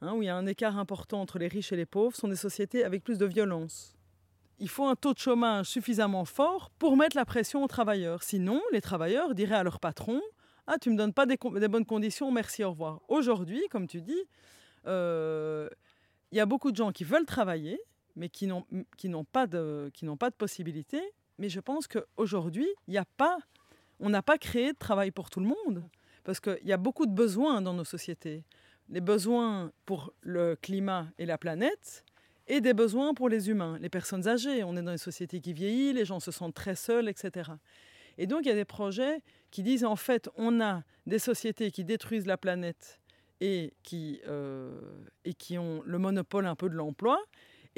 hein, 0.00 0.14
où 0.14 0.22
il 0.22 0.26
y 0.26 0.28
a 0.28 0.36
un 0.36 0.46
écart 0.46 0.78
important 0.78 1.20
entre 1.20 1.38
les 1.38 1.46
riches 1.46 1.70
et 1.70 1.76
les 1.76 1.86
pauvres, 1.86 2.16
sont 2.16 2.26
des 2.26 2.36
sociétés 2.36 2.82
avec 2.82 3.04
plus 3.04 3.18
de 3.18 3.26
violence. 3.26 3.94
Il 4.58 4.68
faut 4.68 4.84
un 4.84 4.96
taux 4.96 5.14
de 5.14 5.18
chômage 5.20 5.66
suffisamment 5.66 6.24
fort 6.24 6.70
pour 6.80 6.96
mettre 6.96 7.16
la 7.16 7.24
pression 7.24 7.62
aux 7.62 7.68
travailleurs. 7.68 8.24
Sinon, 8.24 8.60
les 8.72 8.80
travailleurs 8.80 9.32
diraient 9.36 9.54
à 9.54 9.62
leur 9.62 9.78
patron 9.78 10.20
Ah, 10.66 10.78
tu 10.80 10.88
ne 10.88 10.94
me 10.94 10.98
donnes 10.98 11.14
pas 11.14 11.26
des, 11.26 11.36
des, 11.36 11.68
bonnes 11.68 11.86
conditions, 11.86 12.32
merci, 12.32 12.64
au 12.64 12.70
revoir. 12.70 13.00
Aujourd'hui, 13.06 13.62
comme 13.70 13.86
tu 13.86 14.02
dis, 14.02 14.24
euh, 14.88 15.68
il 16.32 16.38
y 16.38 16.40
a 16.40 16.46
beaucoup 16.46 16.72
de 16.72 16.76
gens 16.76 16.90
qui 16.90 17.04
veulent 17.04 17.26
travailler, 17.26 17.78
mais 18.18 18.28
qui 18.28 18.46
n'ont, 18.46 19.24
pas 19.24 19.46
de, 19.46 19.90
qui 19.94 20.04
n'ont 20.04 20.16
pas 20.16 20.28
de 20.28 20.34
possibilité. 20.34 21.00
Mais 21.38 21.48
je 21.48 21.60
pense 21.60 21.86
qu'aujourd'hui, 21.86 22.66
il 22.88 22.90
n'y 22.90 22.98
a 22.98 23.04
pas, 23.16 23.38
on 24.00 24.10
n'a 24.10 24.22
pas 24.22 24.36
créé 24.36 24.72
de 24.72 24.78
travail 24.78 25.12
pour 25.12 25.30
tout 25.30 25.40
le 25.40 25.46
monde, 25.46 25.84
parce 26.24 26.40
qu'il 26.40 26.58
y 26.64 26.72
a 26.72 26.76
beaucoup 26.76 27.06
de 27.06 27.14
besoins 27.14 27.62
dans 27.62 27.72
nos 27.72 27.84
sociétés. 27.84 28.42
Les 28.90 29.00
besoins 29.00 29.70
pour 29.86 30.12
le 30.20 30.56
climat 30.56 31.06
et 31.18 31.26
la 31.26 31.38
planète, 31.38 32.04
et 32.48 32.60
des 32.60 32.74
besoins 32.74 33.14
pour 33.14 33.28
les 33.28 33.50
humains, 33.50 33.78
les 33.80 33.88
personnes 33.88 34.26
âgées. 34.26 34.64
On 34.64 34.76
est 34.76 34.82
dans 34.82 34.92
une 34.92 34.98
société 34.98 35.40
qui 35.40 35.52
vieillit, 35.52 35.92
les 35.92 36.04
gens 36.04 36.18
se 36.18 36.30
sentent 36.30 36.54
très 36.54 36.74
seuls, 36.74 37.08
etc. 37.08 37.50
Et 38.16 38.26
donc, 38.26 38.40
il 38.44 38.48
y 38.48 38.52
a 38.52 38.56
des 38.56 38.64
projets 38.64 39.22
qui 39.50 39.62
disent, 39.62 39.84
en 39.84 39.96
fait, 39.96 40.28
on 40.36 40.60
a 40.60 40.82
des 41.06 41.18
sociétés 41.18 41.70
qui 41.70 41.84
détruisent 41.84 42.26
la 42.26 42.36
planète 42.36 43.00
et 43.40 43.74
qui, 43.84 44.20
euh, 44.26 44.80
et 45.24 45.34
qui 45.34 45.56
ont 45.58 45.82
le 45.84 45.98
monopole 45.98 46.46
un 46.46 46.56
peu 46.56 46.68
de 46.68 46.74
l'emploi, 46.74 47.20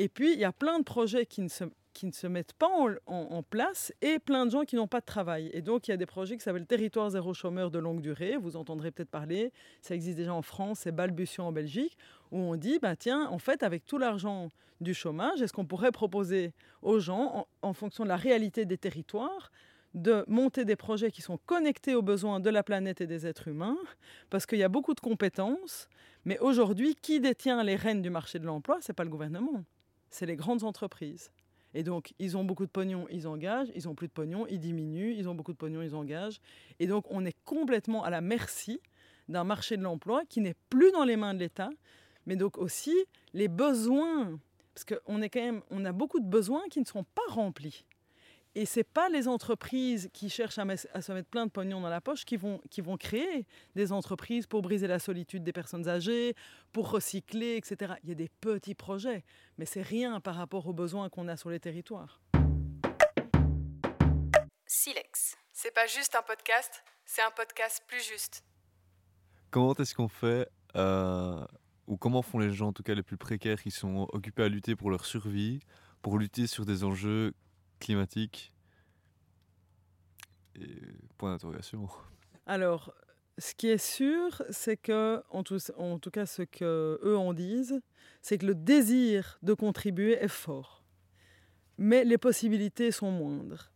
et 0.03 0.09
puis, 0.09 0.33
il 0.33 0.39
y 0.39 0.47
a 0.47 0.53
plein 0.53 0.79
de 0.79 0.85
projets 0.85 1.27
qui 1.27 1.43
ne 1.43 1.49
se, 1.49 1.65
qui 1.93 2.07
ne 2.07 2.13
se 2.13 2.27
mettent 2.27 2.55
pas 2.55 2.71
en, 3.05 3.43
place 3.43 3.93
et 4.01 4.19
plein 4.19 4.47
de 4.47 4.51
gens 4.51 4.65
qui 4.65 4.77
n'ont 4.77 4.87
pas 4.87 5.01
de 5.01 5.05
travail. 5.05 5.51
Et 5.53 5.61
donc, 5.61 5.89
il 5.89 5.91
y 5.91 5.95
a 5.95 5.99
des 5.99 6.07
projets 6.07 6.39
qui 6.39 6.43
s'appellent 6.43 6.65
Territoire 6.65 7.11
zéro 7.11 7.35
chômeur 7.35 7.71
de 7.71 7.79
longue 7.79 8.01
durée. 8.01 8.39
Vous 8.39 8.57
entendrez 8.57 8.93
peut-être 8.93 9.11
parler. 9.11 9.53
Ça 9.83 9.95
existe 9.95 10.17
déjà 10.17 10.33
en 10.33 10.41
France, 10.41 10.81
c'est 10.85 10.93
balbutiant 10.93 11.49
en 11.49 11.53
Belgique, 11.53 11.99
où 12.33 12.39
on 12.39 12.57
dit, 12.57 12.79
bah, 12.79 12.97
tiens, 12.97 13.29
en 13.29 13.39
fait, 13.39 13.63
avec 13.63 13.85
tout 13.85 13.99
l'argent 13.99 14.49
du 14.81 14.95
chômage, 14.95 15.43
est-ce 15.43 15.53
qu'on 15.53 15.67
pourrait 15.67 15.93
proposer 15.93 16.55
aux 16.81 16.99
gens, 16.99 17.47
en, 17.63 17.69
en 17.69 17.75
fonction 17.75 18.05
de 18.05 18.09
la 18.09 18.17
réalité 18.17 18.65
des 18.65 18.79
territoires, 18.79 19.51
de 19.93 20.25
monter 20.29 20.65
des 20.65 20.77
projets 20.77 21.11
qui 21.11 21.21
sont 21.21 21.39
connectés 21.45 21.95
aux 21.95 22.01
besoins 22.01 22.41
de 22.41 22.49
la 22.49 22.63
planète 22.63 23.03
et 23.03 23.07
des 23.07 23.27
êtres 23.27 23.49
humains, 23.49 23.77
parce 24.31 24.47
qu'il 24.47 24.59
y 24.59 24.63
a 24.63 24.69
beaucoup 24.71 24.95
de 24.95 25.01
compétences, 25.01 25.89
Mais 26.25 26.39
aujourd'hui, 26.39 26.95
qui 26.95 27.21
détient 27.21 27.63
les 27.65 27.77
rênes 27.77 28.03
du 28.03 28.11
marché 28.11 28.39
de 28.39 28.47
l'emploi? 28.47 28.79
Ce 28.81 28.91
n'est 28.91 28.95
pas 28.95 29.05
le 29.05 29.11
gouvernement, 29.11 29.65
c'est 30.11 30.27
les 30.27 30.37
grandes 30.37 30.65
entreprises. 30.65 31.31
Et 31.73 31.83
donc, 31.83 32.13
ils 32.19 32.37
ont 32.37 32.45
beaucoup 32.45 32.67
de 32.67 32.71
pognon, 32.71 33.07
ils 33.11 33.29
engagent, 33.29 33.69
ils 33.75 33.89
ont 33.89 33.95
plus 33.95 34.09
de 34.09 34.13
pognon, 34.13 34.47
ils 34.49 34.59
diminuent, 34.59 35.15
ils 35.17 35.29
ont 35.29 35.35
beaucoup 35.35 35.53
de 35.53 35.57
pognon, 35.57 35.83
ils 35.83 35.95
engagent. 35.95 36.41
Et 36.81 36.87
donc, 36.87 37.07
on 37.11 37.25
est 37.25 37.37
complètement 37.45 38.03
à 38.03 38.11
la 38.11 38.21
merci 38.21 38.81
d'un 39.29 39.45
marché 39.45 39.77
de 39.77 39.83
l'emploi 39.83 40.25
qui 40.29 40.41
n'est 40.41 40.57
plus 40.69 40.91
dans 40.91 41.05
les 41.05 41.17
mains 41.17 41.35
de 41.35 41.39
l'État, 41.39 41.71
mais 42.27 42.35
donc 42.35 42.59
aussi 42.59 42.95
les 43.33 43.47
besoins, 43.49 44.39
parce 44.75 44.85
qu'on 44.85 45.23
est 45.23 45.31
quand 45.31 45.41
même, 45.41 45.63
on 45.71 45.85
a 45.85 45.93
beaucoup 45.93 46.19
de 46.19 46.27
besoins 46.27 46.63
qui 46.71 46.81
ne 46.81 46.85
sont 46.85 47.05
pas 47.05 47.23
remplis. 47.29 47.85
Et 48.57 48.67
ce 48.67 48.81
n'est 48.81 48.85
pas 48.85 49.09
les 49.09 49.29
entreprises 49.29 50.11
qui 50.13 50.29
cherchent 50.29 50.59
à, 50.59 50.77
se 50.77 51.13
mettre 51.13 51.29
plein 51.29 51.47
de 51.47 51.53
pognon 51.53 51.81
dans 51.81 51.89
la 51.89 52.01
poche 52.01 52.25
qui 52.25 52.37
vont, 52.37 52.61
qui 52.69 52.81
vont 52.81 52.97
créer 52.97 53.47
des 53.77 53.93
entreprises 53.93 54.49
pour 54.49 54.61
briser 54.61 54.89
la 54.89 54.99
solitude 54.99 55.45
des 55.45 55.53
personnes 55.53 55.89
âgées, 55.89 56.35
pour 56.73 56.91
recycler, 56.91 57.57
etc. 57.57 57.95
Il 58.03 58.09
y 58.09 58.13
a 58.13 58.17
des 58.17 58.29
petits 58.29 58.75
projets, 58.75 59.25
mais 59.57 59.67
c'est 59.67 59.83
rien 59.83 60.21
par 60.21 60.35
rapport 60.35 60.67
aux 60.67 60.73
besoins 60.73 61.09
qu'on 61.09 61.29
a 61.29 61.37
sur 61.37 61.51
les 61.51 61.61
territoires. 61.61 62.21
Silex. 64.67 65.37
C'est 65.53 65.75
pas 65.75 65.87
juste 65.87 66.17
un 66.17 66.23
podcast, 66.23 66.83
c'est 67.05 67.23
un 67.23 67.31
podcast 67.31 67.85
plus 67.87 68.05
juste. 68.09 68.45
Comment 69.51 69.75
est-ce 69.75 69.95
qu'on 69.95 70.09
fait, 70.09 70.49
euh, 70.75 71.45
ou 71.87 71.97
comment 71.97 72.23
font 72.23 72.39
les 72.39 72.51
gens, 72.53 72.69
en 72.69 72.73
tout 72.73 72.83
cas 72.83 72.95
les 72.95 73.03
plus 73.03 73.17
précaires, 73.17 73.63
qui 73.63 73.71
sont 73.71 74.09
occupés 74.13 74.45
à 74.45 74.49
lutter 74.49 74.75
pour 74.75 74.91
leur 74.91 75.05
survie, 75.05 75.61
pour 76.03 76.19
lutter 76.19 76.47
sur 76.47 76.65
des 76.65 76.83
enjeux 76.83 77.33
climatiques 77.81 78.53
et 80.55 80.69
point 81.19 81.33
d'interrogation. 81.33 81.89
Alors, 82.47 82.95
ce 83.39 83.55
qui 83.55 83.69
est 83.69 83.79
sûr, 83.79 84.43
c'est 84.51 84.77
que, 84.77 85.23
en 85.31 85.43
tout, 85.43 86.11
cas, 86.11 86.27
ce 86.27 86.43
que 86.43 87.01
eux 87.03 87.17
en 87.17 87.33
disent, 87.33 87.81
c'est 88.23 88.39
que 88.39 88.47
le 88.47 88.55
désir 88.55 89.39
de 89.43 89.55
contribuer 89.55 90.13
est 90.13 90.29
fort, 90.29 90.85
mais 91.79 92.05
les 92.05 92.19
possibilités 92.19 92.91
sont 92.91 93.11
moindres. 93.11 93.73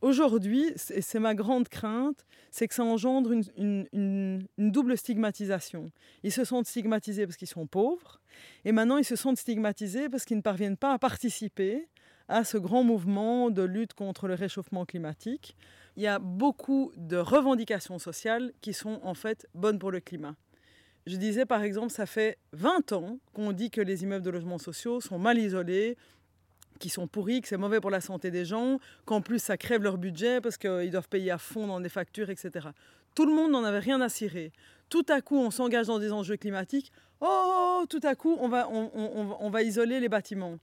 Aujourd'hui, 0.00 0.72
et 0.90 1.00
c'est 1.00 1.20
ma 1.20 1.36
grande 1.36 1.68
crainte, 1.68 2.26
c'est 2.50 2.66
que 2.66 2.74
ça 2.74 2.82
engendre 2.82 3.30
une, 3.56 4.48
double 4.58 4.98
stigmatisation. 4.98 5.92
Ils 6.24 6.32
se 6.32 6.44
sentent 6.44 6.66
stigmatisés 6.66 7.24
parce 7.24 7.36
qu'ils 7.36 7.46
sont 7.46 7.68
pauvres, 7.68 8.20
et 8.64 8.72
maintenant 8.72 8.96
ils 8.96 9.04
se 9.04 9.14
sentent 9.14 9.38
stigmatisés 9.38 10.08
parce 10.08 10.24
qu'ils 10.24 10.38
ne 10.38 10.42
parviennent 10.42 10.76
pas 10.76 10.92
à 10.92 10.98
participer 10.98 11.86
à 12.32 12.44
ce 12.44 12.56
grand 12.56 12.82
mouvement 12.82 13.50
de 13.50 13.62
lutte 13.62 13.92
contre 13.92 14.26
le 14.26 14.32
réchauffement 14.32 14.86
climatique. 14.86 15.54
Il 15.96 16.02
y 16.02 16.06
a 16.06 16.18
beaucoup 16.18 16.90
de 16.96 17.18
revendications 17.18 17.98
sociales 17.98 18.52
qui 18.62 18.72
sont 18.72 19.00
en 19.02 19.12
fait 19.12 19.46
bonnes 19.54 19.78
pour 19.78 19.90
le 19.90 20.00
climat. 20.00 20.34
Je 21.06 21.16
disais 21.16 21.44
par 21.44 21.62
exemple, 21.62 21.90
ça 21.90 22.06
fait 22.06 22.38
20 22.54 22.92
ans 22.92 23.18
qu'on 23.34 23.52
dit 23.52 23.70
que 23.70 23.82
les 23.82 24.02
immeubles 24.02 24.24
de 24.24 24.30
logements 24.30 24.56
sociaux 24.56 25.02
sont 25.02 25.18
mal 25.18 25.38
isolés, 25.38 25.98
qui 26.78 26.88
sont 26.88 27.06
pourris, 27.06 27.42
que 27.42 27.48
c'est 27.48 27.58
mauvais 27.58 27.80
pour 27.80 27.90
la 27.90 28.00
santé 28.00 28.30
des 28.30 28.46
gens, 28.46 28.78
qu'en 29.04 29.20
plus 29.20 29.38
ça 29.38 29.58
crève 29.58 29.82
leur 29.82 29.98
budget 29.98 30.40
parce 30.40 30.56
qu'ils 30.56 30.90
doivent 30.90 31.10
payer 31.10 31.32
à 31.32 31.38
fond 31.38 31.66
dans 31.66 31.80
des 31.80 31.90
factures, 31.90 32.30
etc. 32.30 32.68
Tout 33.14 33.26
le 33.26 33.34
monde 33.34 33.50
n'en 33.50 33.62
avait 33.62 33.78
rien 33.78 34.00
à 34.00 34.08
cirer. 34.08 34.52
Tout 34.88 35.04
à 35.10 35.20
coup, 35.20 35.36
on 35.36 35.50
s'engage 35.50 35.88
dans 35.88 35.98
des 35.98 36.12
enjeux 36.12 36.38
climatiques. 36.38 36.92
Oh, 37.20 37.84
tout 37.90 38.00
à 38.02 38.14
coup, 38.14 38.38
on 38.40 38.48
va, 38.48 38.70
on, 38.70 38.90
on, 38.94 39.36
on 39.38 39.50
va 39.50 39.62
isoler 39.62 40.00
les 40.00 40.08
bâtiments. 40.08 40.56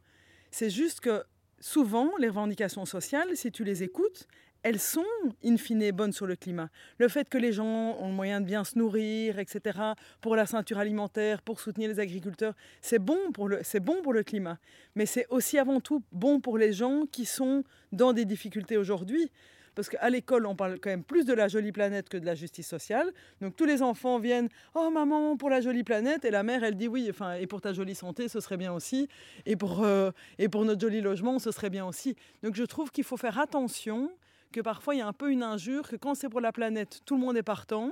C'est 0.49 0.71
juste 0.71 0.99
que 1.01 1.23
souvent, 1.59 2.11
les 2.19 2.27
revendications 2.27 2.85
sociales, 2.85 3.35
si 3.35 3.51
tu 3.51 3.63
les 3.63 3.83
écoutes, 3.83 4.27
elles 4.63 4.79
sont, 4.79 5.05
in 5.43 5.57
fine, 5.57 5.89
bonnes 5.91 6.11
sur 6.11 6.27
le 6.27 6.35
climat. 6.35 6.69
Le 6.97 7.07
fait 7.07 7.29
que 7.29 7.37
les 7.37 7.53
gens 7.53 7.95
ont 7.97 8.07
le 8.07 8.13
moyen 8.13 8.41
de 8.41 8.45
bien 8.45 8.63
se 8.63 8.77
nourrir, 8.77 9.39
etc., 9.39 9.79
pour 10.21 10.35
la 10.35 10.45
ceinture 10.45 10.79
alimentaire, 10.79 11.41
pour 11.41 11.59
soutenir 11.59 11.89
les 11.89 11.99
agriculteurs, 11.99 12.53
c'est 12.81 12.99
bon, 12.99 13.31
pour 13.33 13.47
le, 13.47 13.61
bon 13.81 14.01
pour 14.01 14.13
le 14.13 14.23
climat. 14.23 14.57
Mais 14.95 15.05
c'est 15.05 15.27
aussi 15.29 15.57
avant 15.57 15.79
tout 15.79 16.03
bon 16.11 16.41
pour 16.41 16.57
les 16.57 16.73
gens 16.73 17.05
qui 17.09 17.25
sont 17.25 17.63
dans 17.91 18.11
des 18.11 18.25
difficultés 18.25 18.77
aujourd'hui. 18.77 19.31
Parce 19.79 19.87
qu'à 19.87 20.09
l'école, 20.09 20.45
on 20.45 20.57
parle 20.57 20.77
quand 20.77 20.89
même 20.89 21.05
plus 21.05 21.23
de 21.23 21.31
la 21.31 21.47
jolie 21.47 21.71
planète 21.71 22.09
que 22.09 22.17
de 22.17 22.25
la 22.25 22.35
justice 22.35 22.67
sociale. 22.67 23.13
Donc 23.39 23.55
tous 23.55 23.63
les 23.63 23.81
enfants 23.81 24.19
viennent 24.19 24.49
Oh 24.75 24.89
maman, 24.89 25.37
pour 25.37 25.49
la 25.49 25.61
jolie 25.61 25.85
planète. 25.85 26.25
Et 26.25 26.31
la 26.31 26.43
mère, 26.43 26.65
elle 26.65 26.75
dit 26.75 26.89
Oui, 26.89 27.07
enfin, 27.09 27.35
et 27.35 27.47
pour 27.47 27.61
ta 27.61 27.71
jolie 27.71 27.95
santé, 27.95 28.27
ce 28.27 28.41
serait 28.41 28.57
bien 28.57 28.73
aussi. 28.73 29.07
Et 29.45 29.55
pour, 29.55 29.85
euh, 29.85 30.11
et 30.37 30.49
pour 30.49 30.65
notre 30.65 30.81
joli 30.81 30.99
logement, 30.99 31.39
ce 31.39 31.51
serait 31.51 31.69
bien 31.69 31.85
aussi. 31.85 32.17
Donc 32.43 32.55
je 32.55 32.63
trouve 32.65 32.91
qu'il 32.91 33.05
faut 33.05 33.15
faire 33.15 33.39
attention 33.39 34.11
que 34.51 34.59
parfois 34.59 34.95
il 34.95 34.97
y 34.97 35.01
a 35.01 35.07
un 35.07 35.13
peu 35.13 35.31
une 35.31 35.43
injure, 35.43 35.87
que 35.87 35.95
quand 35.95 36.13
c'est 36.13 36.27
pour 36.27 36.41
la 36.41 36.51
planète, 36.51 36.99
tout 37.05 37.15
le 37.15 37.21
monde 37.21 37.37
est 37.37 37.41
partant. 37.41 37.89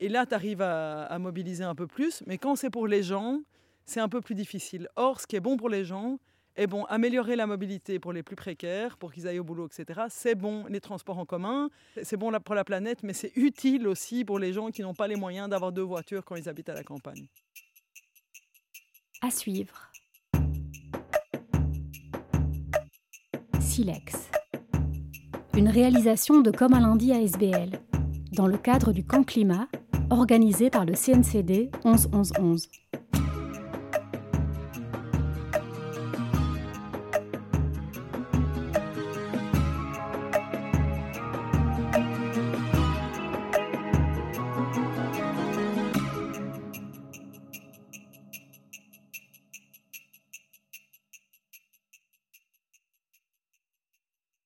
Et 0.00 0.10
là, 0.10 0.26
tu 0.26 0.34
arrives 0.34 0.60
à, 0.60 1.18
mobiliser 1.18 1.64
un 1.64 1.74
peu 1.74 1.86
plus. 1.86 2.22
Mais 2.26 2.36
quand 2.36 2.54
c'est 2.54 2.68
pour 2.68 2.86
les 2.86 3.02
gens, 3.02 3.40
c'est 3.86 4.00
un 4.00 4.10
peu 4.10 4.20
plus 4.20 4.34
difficile. 4.34 4.90
Or, 4.96 5.22
ce 5.22 5.26
qui 5.26 5.36
est 5.36 5.40
bon 5.40 5.56
pour 5.56 5.70
les 5.70 5.86
gens, 5.86 6.18
est 6.56 6.66
bon. 6.66 6.84
Améliorer 6.84 7.36
la 7.36 7.46
mobilité 7.46 7.98
pour 7.98 8.12
les 8.12 8.22
plus 8.22 8.36
précaires, 8.36 8.96
pour 8.96 9.12
qu'ils 9.12 9.26
aillent 9.26 9.38
au 9.38 9.44
boulot, 9.44 9.66
etc. 9.66 10.02
C'est 10.08 10.34
bon 10.34 10.66
les 10.68 10.80
transports 10.80 11.18
en 11.18 11.24
commun, 11.24 11.70
c'est 12.02 12.16
bon 12.16 12.32
pour 12.44 12.54
la 12.54 12.64
planète, 12.64 13.02
mais 13.02 13.12
c'est 13.12 13.32
utile 13.36 13.86
aussi 13.88 14.24
pour 14.24 14.38
les 14.38 14.52
gens 14.52 14.70
qui 14.70 14.82
n'ont 14.82 14.94
pas 14.94 15.08
les 15.08 15.16
moyens 15.16 15.48
d'avoir 15.48 15.72
deux 15.72 15.82
voitures 15.82 16.24
quand 16.24 16.36
ils 16.36 16.48
habitent 16.48 16.68
à 16.68 16.74
la 16.74 16.84
campagne. 16.84 17.26
À 19.22 19.30
suivre. 19.30 19.90
Silex 23.60 24.30
une 25.56 25.68
réalisation 25.68 26.40
de 26.40 26.50
Comme 26.50 26.74
un 26.74 26.80
lundi 26.80 27.12
à 27.12 27.20
SBL, 27.20 27.78
dans 28.32 28.48
le 28.48 28.58
cadre 28.58 28.92
du 28.92 29.04
camp 29.04 29.22
climat 29.22 29.68
organisé 30.10 30.68
par 30.68 30.84
le 30.84 30.94
CNCD 30.94 31.70
11 31.84 32.08
11 32.12 32.32
11. 32.40 32.68